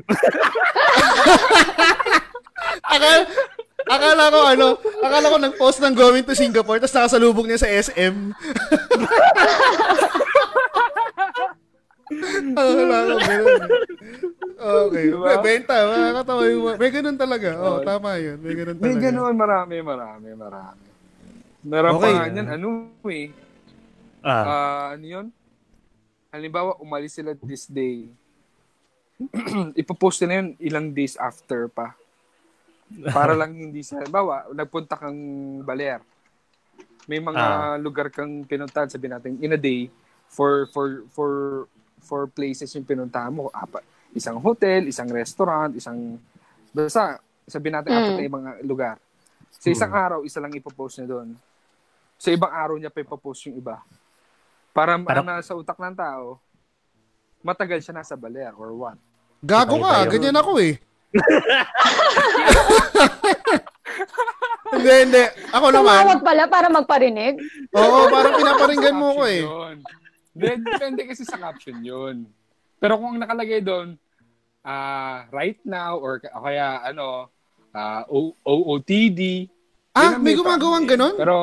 [2.83, 3.07] Akala,
[3.87, 4.67] akala ko ano,
[4.99, 8.15] akala ko nag-post ng going to Singapore tapos nakasalubong niya sa SM.
[12.55, 13.71] akala ko ganun.
[14.57, 15.05] Okay.
[15.11, 15.27] Diba?
[15.27, 15.75] May benta.
[15.85, 16.65] Makakatawa yung...
[16.79, 17.49] May ganun talaga.
[17.59, 17.85] Oo, Oo.
[17.85, 18.39] tama yun.
[18.41, 18.87] May ganun talaga.
[18.89, 20.87] May ganun, marami, marami, marami.
[21.67, 22.15] Meron Okay.
[22.31, 22.69] yan, ano
[23.11, 23.29] eh,
[24.27, 24.43] Ah.
[24.43, 25.27] Ah, ano yun?
[26.31, 28.11] Halimbawa, umalis sila this day.
[29.79, 31.95] Ipopost nila yun ilang days after pa.
[33.11, 33.99] Para lang hindi sa...
[33.99, 35.19] Halimbawa, nagpunta kang
[35.63, 36.03] Baler.
[37.07, 37.75] May mga Ah.
[37.79, 39.87] lugar kang pinuntahan, sabi natin, in a day,
[40.27, 41.31] for for for
[42.01, 43.49] for places yung pinuntahan mo.
[43.51, 43.81] Apa,
[44.13, 46.19] isang hotel, isang restaurant, isang...
[46.71, 47.99] Basta, sabi natin, Mm.
[47.99, 48.97] apat na ibang lugar.
[49.57, 51.33] Sa isang araw, isa lang ipopost niya doon.
[52.17, 53.81] Sa ibang araw niya pa ipopost yung iba.
[54.73, 56.37] Para Parang- ang nasa utak ng tao,
[57.41, 58.99] matagal siya nasa baler or what.
[59.41, 60.11] Gago Iba-iba ka.
[60.13, 60.75] Ganyan ako eh.
[64.75, 65.25] hindi, hindi.
[65.53, 65.97] Ako naman.
[66.03, 67.35] Tumawag pala para magparinig.
[67.73, 69.43] Oo, parang pinaparinggan mo ko eh.
[70.37, 72.29] Depende kasi sa caption yun.
[72.77, 73.97] Pero kung nakalagay doon,
[74.61, 77.33] ah right now, or kaya ano,
[77.71, 79.49] ah, O- OOTD.
[79.91, 80.93] Ah, yun ang may gumagawang family.
[80.93, 81.15] ganon?
[81.17, 81.37] Pero,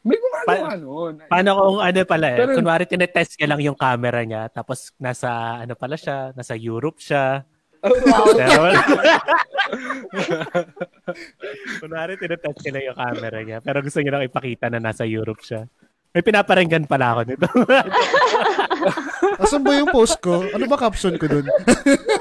[0.00, 1.14] may gumagawa Pa- nun.
[1.26, 2.38] Paano kung ano pala eh?
[2.38, 6.98] Pero- Kunwari tinetest niya lang yung camera niya tapos nasa ano pala siya, nasa Europe
[6.98, 7.42] siya.
[7.82, 8.34] Wow.
[8.34, 8.62] Pero,
[11.78, 15.42] Kunwari tinetest niya lang yung camera niya pero gusto niya lang ipakita na nasa Europe
[15.42, 15.66] siya.
[16.16, 17.44] May pinaparinggan pala ako nito.
[19.44, 20.48] Asan ba yung post ko?
[20.48, 21.44] Ano ba caption ko dun?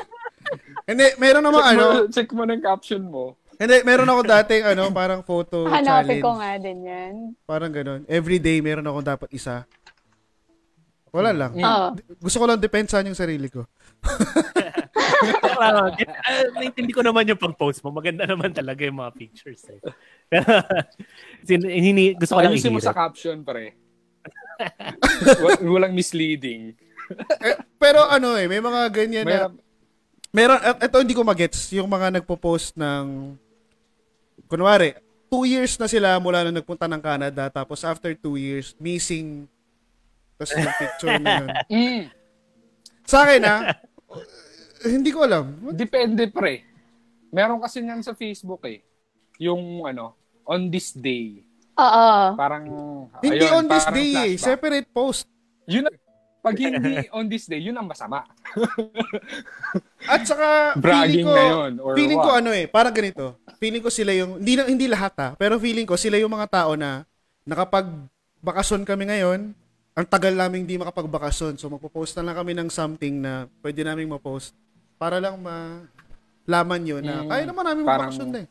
[0.83, 3.23] Hindi, meron naman check, ano, mo, check mo ng caption mo.
[3.55, 6.21] hindi, meron ako dating ano, parang photo Hanapin challenge.
[6.21, 7.13] ko nga din yan.
[7.47, 8.03] Parang ganun.
[8.05, 9.63] Every day meron ako dapat isa.
[11.09, 11.55] Wala lang.
[11.55, 11.87] Oo.
[12.19, 13.63] Gusto ko lang depensahan yung sarili ko.
[15.55, 15.87] uh,
[16.53, 17.95] naintindi ko naman yung pag-post mo.
[17.95, 19.79] Maganda naman talaga yung mga pictures eh.
[20.27, 20.51] Pero,
[21.41, 22.99] sin- hini, gusto ko lang Ayusin mo sa ihirap.
[23.09, 23.84] caption, pare.
[25.43, 26.73] Wa- Walang misleading.
[27.41, 29.47] Eh, pero ano eh, may mga ganyan na
[30.33, 33.37] May, meron at ito hindi ko magets yung mga nagpo-post ng
[34.49, 34.97] kunwari
[35.29, 39.45] two years na sila mula na nagpunta ng Canada tapos after two years missing
[40.35, 41.49] tapos yung picture na yun.
[41.71, 42.03] mm,
[43.07, 43.61] Sa akin ah,
[44.83, 45.45] hindi ko alam.
[45.63, 45.79] What?
[45.79, 46.67] Depende pre.
[47.31, 48.83] Meron kasi niyan sa Facebook eh.
[49.39, 51.43] Yung ano, on this day.
[51.75, 52.07] Oo.
[52.33, 52.63] Parang,
[53.19, 54.13] Hindi ayun, on this parang day eh.
[54.13, 54.39] flashback.
[54.41, 55.23] Separate post.
[55.65, 55.99] Yun, ang-
[56.39, 58.21] pag hindi on this day, yun ang masama.
[60.05, 61.71] At saka, feeling Bragging ko, na yun.
[61.81, 62.39] Or feeling ko what?
[62.39, 63.25] ano eh, parang ganito.
[63.57, 66.47] Feeling ko sila yung, hindi, na, hindi lahat ha, pero feeling ko sila yung mga
[66.47, 67.01] tao na
[67.41, 67.89] nakapag
[68.39, 69.57] bakasyon kami ngayon,
[69.95, 71.57] ang tagal namin hindi makapagbakasyon.
[71.57, 74.53] So magpo-post na lang kami ng something na pwede naming ma-post
[74.95, 78.47] para lang malaman yun na Mm, kaya naman namin parang- magbakasyon na eh.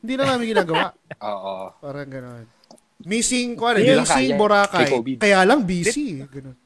[0.00, 0.84] Hindi na namin ginagawa.
[1.30, 1.54] Oo.
[1.76, 2.44] Parang gano'n.
[3.00, 4.36] Missing, lang missing kaya.
[4.36, 4.88] Boracay.
[5.16, 6.20] Kaya lang busy.
[6.24, 6.56] Ganun.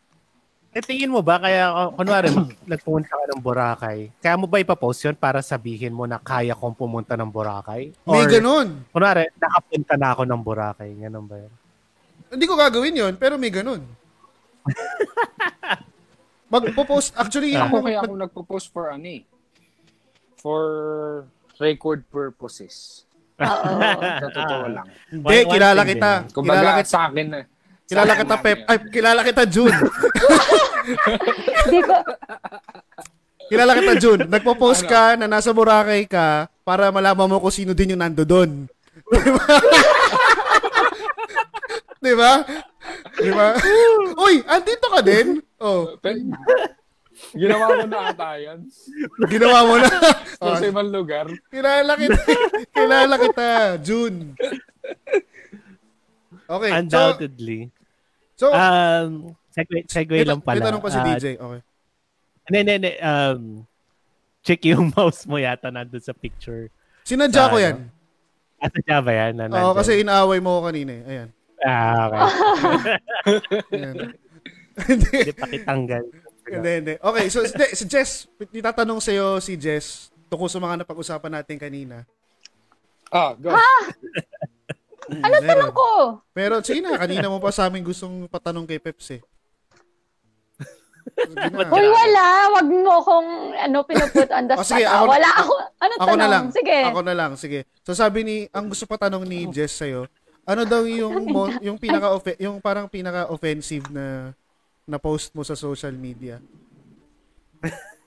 [0.74, 2.34] Eh, tingin mo ba, kaya, uh, kunwari,
[2.66, 6.74] nagpunta ka ng Boracay, kaya mo ba ipapost yun para sabihin mo na kaya kong
[6.74, 7.94] pumunta ng Boracay?
[8.02, 8.82] May Or, ganun.
[8.90, 10.90] kunwari, nakapunta na ako ng Boracay.
[10.98, 11.52] Ganun ba yun?
[12.34, 13.86] Hindi ko gagawin yon pero may ganun.
[16.50, 19.22] Magpo-post, actually, Ako yung- kaya ako nagpo-post for ano eh.
[20.42, 20.62] For
[21.62, 23.06] record purposes.
[23.34, 23.78] Oo.
[24.20, 24.86] Sa totoo lang.
[25.10, 26.10] hindi, One- kilala kita.
[26.20, 26.30] din.
[26.30, 27.40] Kumbaga, Kilala kita, sa akin na.
[27.84, 28.58] kilala sa akin kita, Pep.
[28.64, 29.74] Ay, kilala kita, June.
[33.50, 34.22] kilala kita, June.
[34.26, 34.90] Nagpo-post Ano?
[34.90, 36.26] ka na nasa Boracay ka
[36.62, 38.64] para malaman mo kung sino din yung nando doon.
[42.00, 42.30] Di ba?
[43.16, 43.48] Di ba?
[44.20, 45.40] Uy, andito ka din?
[45.56, 45.96] Oh,
[47.32, 48.58] Ginawa mo na ata yan.
[49.32, 49.88] ginawa mo na.
[50.44, 51.30] Oh, Sa ibang lugar.
[51.46, 52.20] kilala kita.
[52.68, 53.46] kilala kita,
[53.80, 54.34] June.
[56.44, 56.68] Okay.
[56.68, 57.60] So, Undoubtedly.
[58.36, 60.58] so Um, segue, segue may, lang pala.
[60.58, 61.24] may tanong pa si Ah, DJ.
[61.34, 61.60] Okay.
[62.44, 62.92] Hindi, hindi, hindi.
[63.00, 63.40] Um,
[64.42, 66.68] check yung mouse mo yata nandun sa picture.
[67.02, 67.64] Sinadya Sa ko ano?
[67.64, 67.76] yan.
[68.58, 69.32] At sa Java yan.
[69.34, 69.76] Na Oo, nandun.
[69.78, 71.02] kasi inaaway mo ko kanina eh.
[71.06, 71.28] Ayan.
[71.62, 72.20] Ah, okay.
[73.72, 73.96] Ayan.
[74.76, 76.04] Hindi, Hindi pa kitanggal.
[76.46, 76.94] Hindi, hindi.
[76.96, 82.04] Okay, so si Jess, itatanong sa'yo si Jess tungkol sa mga napag-usapan natin kanina.
[83.08, 83.52] Ah, go.
[85.14, 85.88] Ano Tanong ko.
[86.30, 89.22] Pero sige na, kanina mo pa sa amin gustong patanong kay Peps eh.
[91.14, 91.36] Sige.
[91.70, 92.24] Hoy, wala.
[92.50, 94.70] Wag mo akong ano, pinuput on the Oh, spot.
[94.72, 94.98] sige, ah.
[94.98, 95.54] ako- wala ako.
[95.78, 96.18] Ano Ako tanong?
[96.18, 96.44] na lang.
[96.50, 96.78] Sige.
[96.82, 97.58] Ako na lang, sige.
[97.84, 100.08] So sabi ni, ang gusto pa tanong ni Jess sa'yo,
[100.42, 101.24] ano daw yung
[101.62, 104.32] yung pinaka yung parang pinaka offensive na
[104.84, 106.38] na post mo sa social media?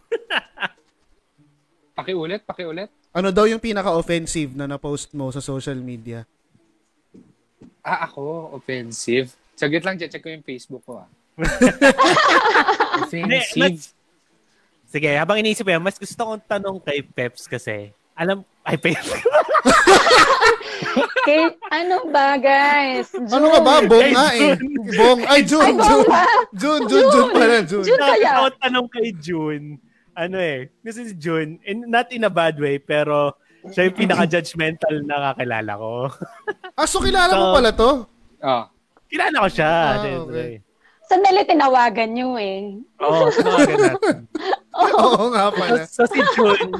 [1.97, 2.93] Pakiulit, pakiulit.
[3.09, 6.29] Ano daw yung pinaka offensive na na-post mo sa social media?
[7.81, 9.33] Ah, ako, offensive.
[9.57, 11.09] Saglit lang, check ko yung Facebook ko ah.
[13.01, 13.57] Offensive.
[13.57, 13.97] mas-
[14.87, 19.07] Sige, habang iniisip ko yan, mas gusto kong tanong kay Peps kasi, alam, ay, Peps.
[20.97, 23.11] Okay, ano ba, guys?
[23.13, 23.83] Ano ka ba?
[23.83, 24.55] Bong nga eh.
[24.93, 25.19] Bong.
[25.25, 26.07] Ay, June, Ay, June.
[26.55, 27.83] June, June, June pala, June.
[27.83, 28.31] June Gusto kaya.
[28.33, 29.65] ko tanong kay June,
[30.13, 33.35] ano eh, kasi si June, in, not in a bad way, pero
[33.67, 35.93] siya yung pinaka-judgmental na kakilala ko.
[36.73, 37.89] Ah, so kilala mo So- pala to?
[38.39, 38.63] Ah,
[39.07, 39.71] kilala ko siya.
[39.71, 40.23] Ah, syempre.
[40.23, 40.51] okay.
[41.07, 42.83] Sandali, tinawagan nyo eh.
[42.99, 44.15] Oo, tinawagan natin.
[44.99, 45.81] Oo nga pala.
[45.83, 46.71] So, so si June,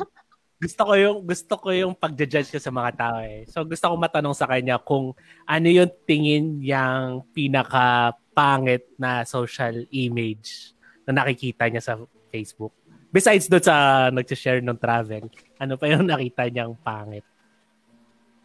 [0.57, 3.45] gusto ko yung gusto ko yung pagja-judge ko sa mga tao eh.
[3.45, 5.13] So gusto ko matanong sa kanya kung
[5.45, 10.73] ano yung tingin yang pinaka pangit na social image
[11.05, 11.93] na nakikita niya sa
[12.29, 12.73] Facebook.
[13.07, 13.75] Besides doon sa
[14.09, 17.23] nag-share ng travel, ano pa yung nakita niyang pangit?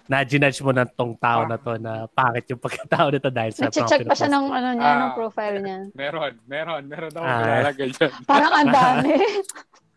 [0.04, 3.70] Na ginudge mo na tong tao na to na pangit yung pagkatao nito dahil sa
[3.70, 4.98] Nag-check pa siya ng, ano niya, Ah.
[5.00, 5.78] ng profile niya.
[5.94, 7.38] meron, meron, meron ako Ah.
[7.40, 8.10] kilala ganyan.
[8.28, 9.12] Parang ang dami.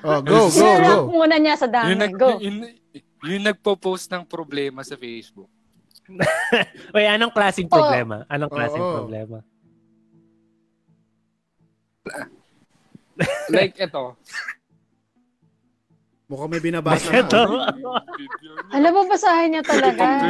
[0.00, 0.94] Oh, go, go, go.
[1.08, 1.90] Muna niya sa dami.
[1.90, 2.38] Yung, nag, Go.
[2.38, 2.62] yung,
[3.24, 5.50] yung nagpo-post ng problema sa Facebook.
[6.94, 7.76] Wait, anong klaseng Oh.
[7.76, 8.22] problema?
[8.26, 8.94] Anong klaseng Oo.
[8.96, 9.38] problema?
[13.50, 14.14] Like, ito.
[16.28, 17.40] Mukhang may binabasa Ito.
[17.48, 17.72] na.
[18.70, 20.28] Alam mo, basahin niya talaga.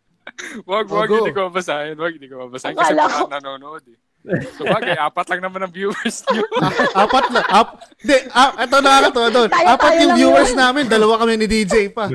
[0.70, 1.20] wag, Oh, wag, go.
[1.20, 1.94] hindi ko mabasahin.
[1.94, 2.74] Wag, hindi ko mabasahin.
[2.74, 3.98] Kasi Akala ko- nanonood eh.
[4.24, 6.48] So, bagay, apat lang naman ang viewers niyo.
[6.94, 7.44] Ah, apat na.
[7.44, 7.68] Ap,
[7.98, 9.48] di, ah, ito nakakatawa doon.
[9.48, 10.58] Tayo- Apat tayo yung lang viewers yun.
[10.58, 12.08] namin, dalawa kami ni DJ pa.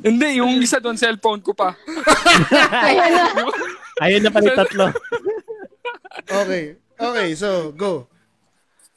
[0.00, 1.74] hindi, yung isa doon, cellphone ko pa.
[2.80, 3.24] Ayun na.
[4.04, 4.86] Ayun na pala tatlo.
[6.20, 6.64] Okay.
[6.96, 8.06] Okay, so, go.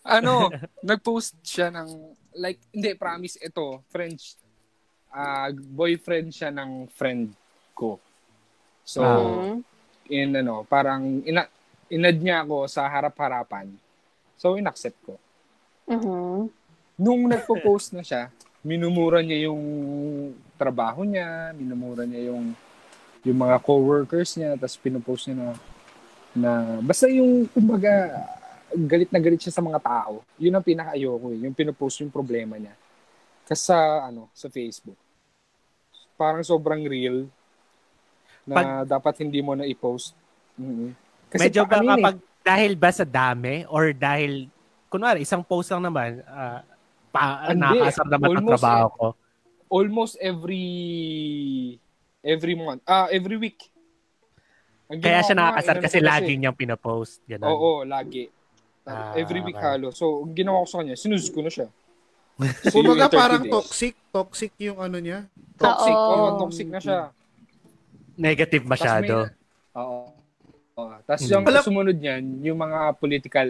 [0.01, 0.49] ano,
[0.81, 1.89] nag-post siya ng,
[2.35, 4.33] like, hindi, promise, ito, French,
[5.11, 7.35] ah boyfriend siya ng friend
[7.73, 7.99] ko.
[8.81, 9.55] So, Mhm.
[10.11, 11.47] In ano, parang ina
[11.87, 13.71] inad niya ako sa harap-harapan.
[14.35, 15.15] So, inaccept ko.
[15.87, 16.51] Mhm.
[16.99, 18.27] Nung nagpo-post na siya,
[18.61, 19.63] minumura niya yung
[20.59, 22.53] trabaho niya, minumura niya yung
[23.21, 25.49] yung mga co-workers niya, tapos pinopost niya na
[26.31, 28.23] na basta yung kumbaga
[28.71, 30.23] galit na galit siya sa mga tao.
[30.39, 32.71] Yun ang pinaka-ayoko eh, yung pinopost yung problema niya.
[33.47, 34.97] Kasi sa ano, sa Facebook.
[36.15, 37.25] parang sobrang real
[38.43, 40.13] na Pag- dapat hindi mo na i-post.
[40.55, 40.87] Mhm.
[41.31, 44.49] Medyo ba ano yun eh, kapag dahil ba sa dami or dahil
[44.87, 46.59] kunwari isang post lang naman ah,
[47.07, 47.61] pa Hindi.
[47.61, 49.07] nakakasar naman ang Almost trabaho ko.
[49.71, 50.67] almost every
[52.19, 53.71] every month, ah every week.
[54.91, 57.23] Ang Kaya siya nakakasar inano kasi ko lagi niyang pinopost.
[57.23, 57.47] Ganun.
[57.47, 58.27] Oo, lagi.
[58.83, 59.77] Ah, every week okay.
[59.79, 59.93] halo.
[59.95, 61.71] So, ang ginawa ko sa kanya, sinus ko na siya.
[62.73, 63.53] Kumbaga in 30 parang days.
[63.53, 65.29] toxic, toxic yung ano niya.
[65.55, 65.95] Toxic.
[65.95, 66.11] Oo.
[66.11, 66.99] Oo, toxic na siya.
[68.13, 69.15] Negative masyado.
[69.25, 69.35] may-
[69.73, 69.99] Oo.
[70.75, 70.95] Oo.
[71.01, 71.31] Tapos Hmm.
[71.31, 73.47] yung Alam- sumunod niyan, yung mga political.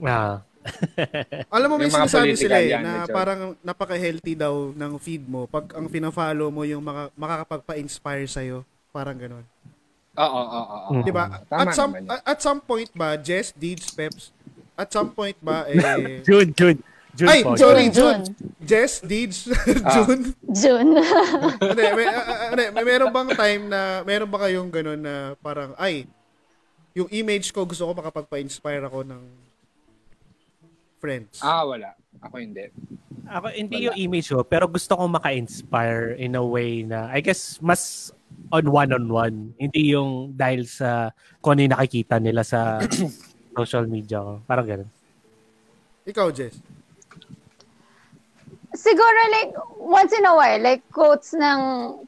[0.00, 0.42] Ah.
[1.48, 3.14] Alam mo, may sinasabi sila eh, yan, na medyo.
[3.14, 8.62] parang napaka-healthy daw ng feed mo pag ang fina-follow mo yung mga, makakapagpa-inspire sa'yo.
[8.90, 9.44] Parang ganun.
[10.14, 10.76] Oo, oo, oo.
[10.84, 10.90] oo.
[10.92, 11.02] Mm.
[11.02, 11.24] Di ba?
[11.46, 14.34] Tama At some, at some point ba, Jess, Deeds, Peps,
[14.74, 16.78] at some point ba, eh, June, June.
[17.18, 17.58] June Ay, po.
[17.58, 18.22] sorry, June, June.
[18.62, 19.50] Jess, Deeds,
[19.82, 20.06] Ah.
[20.06, 20.30] June.
[20.54, 20.90] June.
[21.66, 25.34] Hindi, may, ah, ah, hindi, may meron bang time na, meron ba kayong ganun na
[25.42, 26.06] parang, ay,
[26.94, 29.22] yung image ko gusto ko makapagpa-inspire ako ng
[30.98, 31.42] friends.
[31.42, 31.98] Ah, wala.
[32.22, 32.70] Ako hindi.
[33.28, 33.86] Ako, hindi Wala.
[33.92, 38.08] yung image ko, pero gusto kong maka-inspire in a way na, I guess, mas
[38.48, 39.52] on one-on-one.
[39.58, 42.78] Hindi yung dahil sa kung ano yung nakikita nila sa
[43.58, 44.32] social media ko.
[44.46, 44.90] Parang ganun.
[46.08, 46.56] Ikaw, Jess.
[48.76, 51.60] Siguro like once in a while, like quotes ng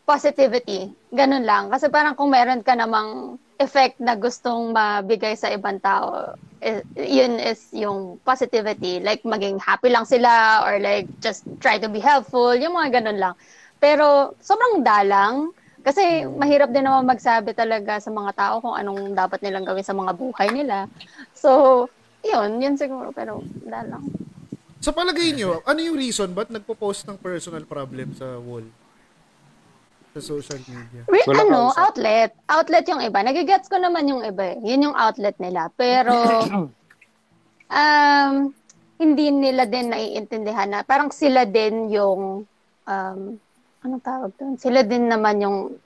[0.04, 0.92] positivity.
[1.08, 1.72] Ganun lang.
[1.72, 7.40] Kasi parang kung meron ka namang effect na gustong mabigay sa ibang tao, eh, yun
[7.40, 9.00] is yung positivity.
[9.00, 12.52] Like maging happy lang sila or like just try to be helpful.
[12.52, 13.34] Yung mga ganun lang.
[13.80, 15.56] Pero sobrang dalang.
[15.80, 19.96] Kasi mahirap din naman magsabi talaga sa mga tao kung anong dapat nilang gawin sa
[19.96, 20.84] mga buhay nila.
[21.32, 21.88] So,
[22.20, 23.16] yun, yun siguro.
[23.16, 24.04] Pero dalang.
[24.80, 28.64] Sa palagay nyo, ano yung reason ba't nagpo-post ng personal problem sa wall?
[30.16, 31.04] Sa social media.
[31.04, 31.80] Re- Wala ano, kausap.
[31.84, 32.30] outlet.
[32.48, 33.20] Outlet yung iba.
[33.20, 34.56] Nagigets ko naman yung iba.
[34.56, 34.58] eh.
[34.64, 35.68] Yun yung outlet nila.
[35.76, 36.16] Pero,
[37.70, 38.32] um,
[38.96, 42.48] hindi nila din naiintindihan na parang sila din yung,
[42.88, 43.20] um,
[43.84, 44.56] anong tawag doon?
[44.56, 45.76] Sila din naman yung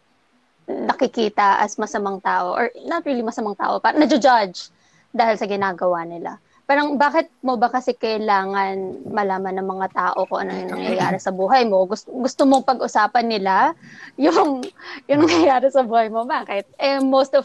[0.65, 4.73] nakikita as masamang tao or not really masamang tao, parang nadjo-judge
[5.13, 6.41] dahil sa ginagawa nila.
[6.65, 11.29] Parang bakit mo ba kasi kailangan malaman ng mga tao kung ano yung nangyayari sa
[11.29, 11.85] buhay mo?
[11.85, 13.77] Gusto, gusto mo pag-usapan nila
[14.17, 14.65] yung
[15.05, 16.25] yung nangyayari sa buhay mo.
[16.25, 16.65] Bakit?
[16.81, 17.45] Eh, most of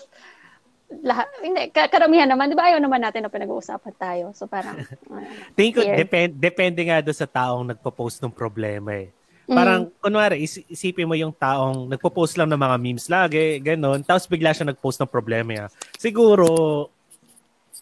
[0.90, 4.26] lahat, hindi, ka- karamihan naman, di ba ayaw naman natin na pinag-uusapan tayo.
[4.34, 4.74] So parang,
[5.14, 5.22] uh,
[5.54, 5.96] Fear.
[6.02, 9.14] depend, depende nga doon sa taong nagpo-post ng problema eh.
[9.46, 9.58] Mm.
[9.58, 14.26] Parang, kunwari, is- isipin mo yung taong nagpo-post lang ng mga memes lagi, ganun, tapos
[14.26, 15.66] bigla siya nag-post ng problema niya.
[15.98, 16.90] Siguro,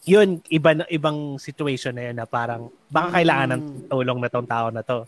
[0.08, 4.48] yun, iba na, ibang situation na yun na parang, baka kailangan ng tulong na tong
[4.48, 5.04] tao na to.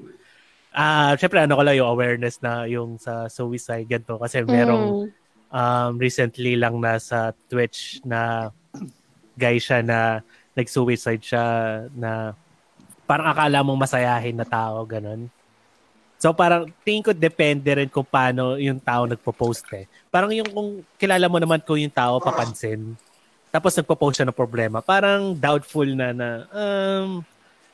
[0.71, 5.09] Ah, syempre ano ko lang yung awareness na yung sa suicide ganito kasi merong mm,
[5.51, 8.53] um, recently lang na sa Twitch na
[9.35, 10.23] guy siya na
[10.55, 11.45] nag-suicide siya
[11.91, 12.39] na
[13.09, 15.27] parang akala mong masayahin na tao, ganun.
[16.21, 19.89] So parang tingin ko depende rin kung paano yung tao nagpo-post eh.
[20.13, 22.95] Parang yung kung kilala mo naman kung yung tao papansin,
[23.51, 27.21] tapos nagpo-post siya ng problema, parang doubtful na na um,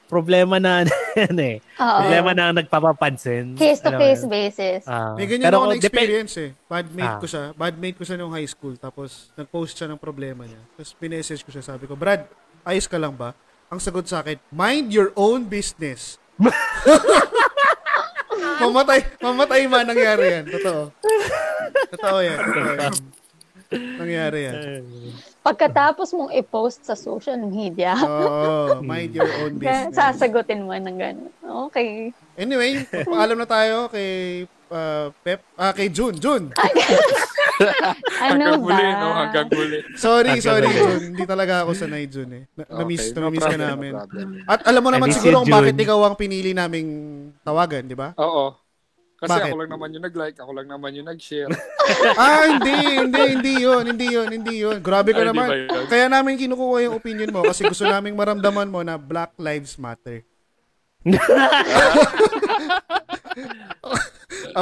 [0.06, 0.86] problema na
[1.28, 1.58] ano eh.
[1.58, 1.98] oo.
[2.00, 3.54] Problema na ang nagpapapansin.
[3.54, 4.46] Case-to-case Alam mo yun?
[4.46, 4.82] basis.
[4.86, 6.50] Ah, May ganyan pero ako na depend- experience eh.
[6.64, 7.18] Badmate Ah.
[7.18, 7.44] ko siya.
[7.52, 8.74] Badmate ko siya nung high school.
[8.76, 10.62] Tapos, nag-post siya ng problema niya.
[10.72, 11.66] Tapos, pinessage ko siya.
[11.66, 12.22] Sabi ko, Brad,
[12.62, 13.34] ayos ka lang ba?
[13.66, 16.22] Ang sagot sa akin, mind your own business.
[18.56, 20.44] mamatay, mamatay man nangyari yan.
[20.48, 20.82] Totoo.
[21.92, 22.38] Totoo yan.
[22.38, 22.94] Totoo yan.
[23.68, 24.54] Nangyari yan.
[25.40, 29.92] Pagkatapos mong i-post sa social media, Oo, mind your own business.
[29.92, 31.30] sasagutin mo ng gano'n.
[31.66, 32.10] Okay.
[32.34, 36.14] Anyway, paalam na tayo kay uh, Pep, ah, kay June.
[36.14, 36.50] June!
[37.56, 38.68] Ano hanggang ba?
[38.68, 39.08] huli, no?
[39.14, 39.78] Hanggang huli.
[39.96, 40.68] Sorry, Hanggang sorry.
[40.68, 41.04] June.
[41.08, 42.42] Hindi talaga ako sanay, June eh.
[42.52, 43.92] Na- na-miss, Okay, no na-miss ka problem, namin.
[43.96, 44.04] no.
[44.44, 46.88] At alam mo naman siguro kung bakit ikaw ang pinili naming
[47.40, 48.12] tawagan, di ba?
[48.20, 48.52] Oo.
[49.16, 49.48] Kasi Bakit?
[49.48, 51.48] ako lang naman yung nag-like, ako lang naman yung nag-share.
[52.20, 54.76] ah, hindi, hindi, hindi yun, hindi yun, hindi yun.
[54.84, 55.48] Grabe ka Ay, naman.
[55.48, 55.88] yun?
[55.88, 60.20] Kaya namin kinukuha yung opinion mo kasi gusto naming maramdaman mo na Black Lives Matter.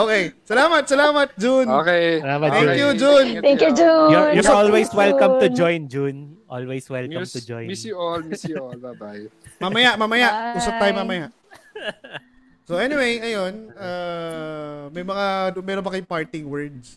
[0.04, 0.22] okay.
[0.46, 1.66] Salamat, salamat, June.
[1.66, 2.22] Okay.
[2.22, 2.78] Salamat, Thank June.
[2.78, 3.28] you, June.
[3.42, 4.06] Thank you, June.
[4.14, 6.38] You're, you're Thank you, always welcome to join, June.
[6.46, 7.66] Always welcome Miss, to join.
[7.66, 8.78] miss you all, miss you all.
[8.78, 9.26] Bye-bye.
[9.58, 10.30] Mamaya, mamaya.
[10.30, 10.62] Bye.
[10.62, 11.26] Usap tayo mamaya.
[12.64, 16.96] So anyway, ayun, uh, may mga meron ba kayong parting words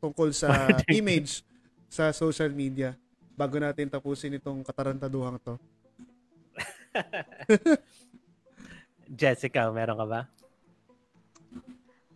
[0.00, 1.44] tungkol sa image
[1.92, 2.96] sa social media
[3.36, 5.60] bago natin tapusin itong katarantaduhang to?
[9.20, 10.20] Jessica, meron ka ba?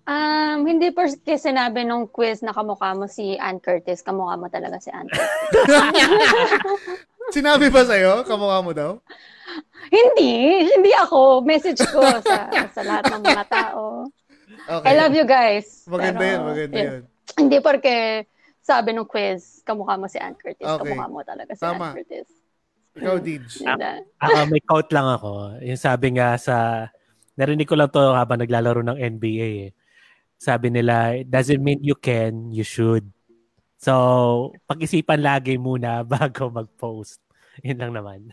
[0.09, 4.81] Um, hindi porke sinabi nung quiz na kamukha mo si Ann Curtis, kamukha mo talaga
[4.81, 5.29] si Ann Curtis.
[7.31, 8.27] Sinabi ba sa'yo?
[8.27, 8.99] Kamukha mo daw?
[9.91, 11.43] hindi, hindi ako.
[11.43, 14.07] Message ko sa, sa lahat ng mga tao.
[14.71, 14.87] Okay.
[14.87, 15.83] I love you guys.
[15.91, 16.87] Maganda Pero, yun, maganda yun.
[16.87, 17.03] yun.
[17.39, 17.97] Hindi porke
[18.61, 20.79] sabi nung quiz, kamukha mo si Ann Curtis, Okay.
[20.85, 21.91] kamukha mo talaga si Tama.
[21.91, 22.29] Ann Curtis.
[22.91, 23.43] Ikaw, Dij.
[23.63, 23.93] Hindi.
[24.19, 25.59] Ah, may quote lang ako.
[25.63, 26.87] Yung sabi nga sa,
[27.35, 29.71] narinig ko lang to habang naglalaro ng NBA eh.
[30.37, 33.07] Sabi nila, it doesn't mean you can, you should.
[33.81, 33.95] So,
[34.69, 37.17] pag-isipan lagi muna bago mag-post.
[37.65, 38.21] Yun lang naman.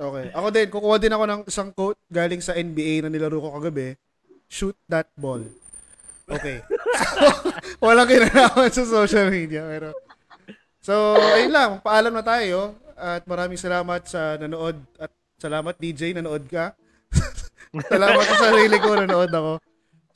[0.00, 0.32] Okay.
[0.32, 3.94] Ako din, kukuha din ako ng isang quote galing sa NBA na nilaro ko kagabi.
[4.48, 5.44] Shoot that ball.
[6.24, 6.64] Okay.
[6.96, 7.28] So,
[7.84, 9.62] walang kinalaman sa social media.
[9.68, 9.92] Pero,
[10.80, 11.70] so, ayun lang.
[11.84, 12.80] Paalam na tayo.
[12.96, 14.80] At maraming salamat sa nanood.
[14.96, 16.72] At salamat, DJ, nanood ka.
[17.92, 19.52] salamat sa sarili ko, nanood ako.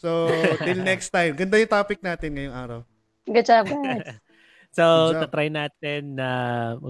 [0.01, 0.33] So,
[0.65, 1.37] till next time.
[1.37, 2.81] Ganda yung topic natin ngayong araw.
[3.29, 4.17] Good job, guys.
[4.75, 5.31] So, Good job.
[5.31, 6.29] try natin na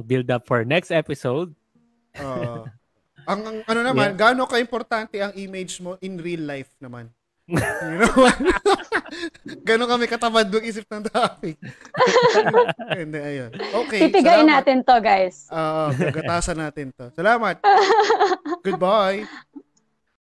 [0.09, 1.53] build up for next episode.
[2.16, 2.64] Oo.
[3.30, 7.12] ang, ang ano naman, gaano ka-importante ang image mo in real life naman?
[7.53, 7.61] you
[8.01, 8.24] know
[9.68, 11.61] Ganon kami katamad mag-isip ng topic.
[12.97, 13.53] Hindi, ayun.
[13.85, 14.09] Okay.
[14.11, 14.49] Salamat.
[14.49, 15.47] natin to, guys.
[15.53, 17.12] Oo, gagatasan natin to.
[17.12, 17.61] Salamat.
[18.64, 19.28] Goodbye.